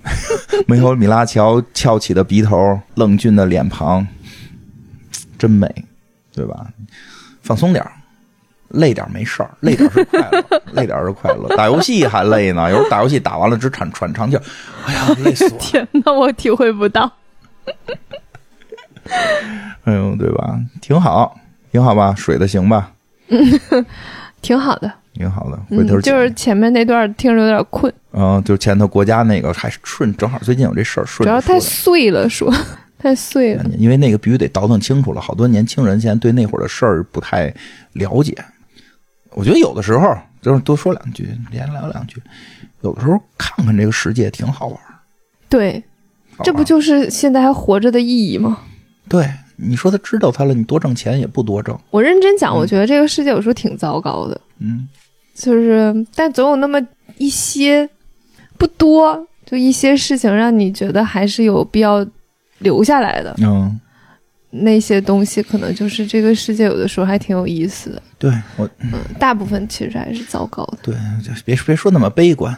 [0.68, 4.06] 没有米拉乔翘起的鼻头，冷峻的脸庞，
[5.38, 5.68] 真美，
[6.34, 6.66] 对吧？
[7.44, 7.86] 放松点
[8.70, 11.48] 累点没事儿，累点是快乐， 累点是快乐。
[11.56, 14.36] 打游戏还累呢，有时候打游戏打完了只喘喘长气
[14.86, 15.58] 哎呀，累死我！
[15.62, 17.12] 天哪，我体会不到。
[19.84, 20.60] 哎呦，对吧？
[20.82, 21.38] 挺好，
[21.72, 22.16] 挺好吧？
[22.18, 22.92] 水的行吧？
[23.30, 23.86] 嗯，
[24.42, 25.60] 挺好的，挺好的。
[25.76, 27.94] 回头就是前面那段听着有点困。
[28.12, 31.26] 嗯，就前头国家那个还顺，正好最近有这事儿顺。
[31.26, 32.54] 主要 太碎了，说
[32.98, 33.66] 太碎了。
[33.78, 37.54] 因为那个必须得倒腾清楚了，好多年轻人现在对那会儿的事儿不太
[37.94, 38.36] 了解。
[39.32, 42.22] 我觉得有的时候就是多说两句，连聊两句，
[42.82, 44.80] 有的时候看看这个世界挺好玩。
[45.50, 45.84] 对，
[46.44, 48.60] 这不就是现在还活着的意义吗？
[49.10, 49.28] 对。
[49.64, 51.78] 你说他知道他了，你多挣钱也不多挣。
[51.90, 54.40] 我认真讲，我觉得这个世界有时候挺糟糕的。
[54.60, 54.88] 嗯，
[55.34, 56.80] 就是，但总有那么
[57.18, 57.90] 一些，
[58.58, 62.06] 不多，就一些事情让你觉得还是有必要
[62.60, 63.36] 留下来的。
[63.42, 63.80] 嗯，
[64.50, 68.02] 那些东西可能就是这个世界有的时候还挺有意思的。
[68.20, 70.78] 对我，嗯，大部分其实还是糟糕的。
[70.84, 72.56] 对，就别别说那么悲观。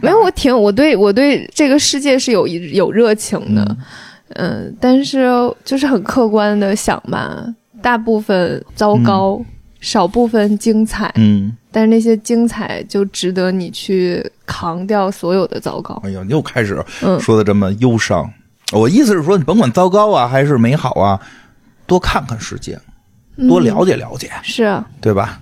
[0.00, 3.64] 没有，我挺我对我对这个世界是有有热情的。
[3.70, 3.76] 嗯，
[4.80, 5.28] 但是
[5.64, 7.44] 就是很客观的想吧，
[7.80, 9.40] 大部分糟糕，
[9.80, 11.12] 少部分精彩。
[11.16, 16.00] 嗯，但是那些精彩就值得你去扛掉所有的糟糕。
[16.04, 16.84] 哎呀，又开始
[17.20, 18.28] 说的这么忧伤。
[18.72, 21.20] 我意思是说，你甭管糟糕啊还是美好啊，
[21.86, 22.78] 多看看世界，
[23.48, 25.40] 多了解了解，是啊，对吧？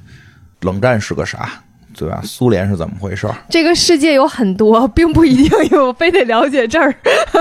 [0.61, 1.49] 冷战是个啥？
[1.97, 2.21] 对吧？
[2.25, 3.27] 苏联是怎么回事？
[3.49, 6.95] 这个世界有很多，并不一定有非得了解这儿，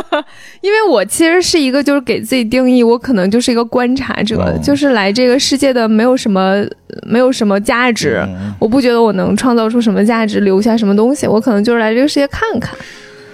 [0.62, 6.64] 因为我其实是一个，就是给自己定义，我可能就是一个观察者，就是来这个世界的没有什么，
[7.04, 8.24] 没有什么价值，
[8.60, 12.78] 我不觉得我能创造出什么价值，留下什么东西，我可能就是来这个世界看看，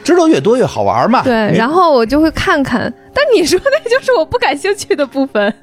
[0.04, 1.24] 知道越多越好玩嘛。
[1.24, 5.54] 对，然后我就会看看，但你说那就是我不感兴趣的部分。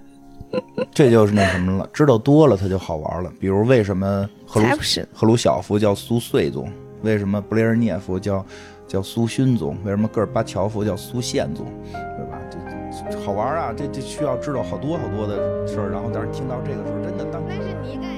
[0.93, 3.32] 这就是那什么了，知道多了它就好玩了。
[3.40, 4.66] 比如为什么赫鲁
[5.12, 6.70] 赫鲁晓夫叫苏燧宗？
[7.02, 8.44] 为什么布列日涅夫叫
[8.86, 9.76] 叫苏勋宗？
[9.85, 11.66] 为什么戈尔巴乔夫叫苏宪宗？
[11.93, 12.39] 对吧？
[13.10, 13.74] 这好玩啊！
[13.76, 15.90] 这这需要知道好多好多的事儿。
[15.90, 17.43] 然后但是听到这个时候，真的当。
[17.48, 18.13] 但是你感。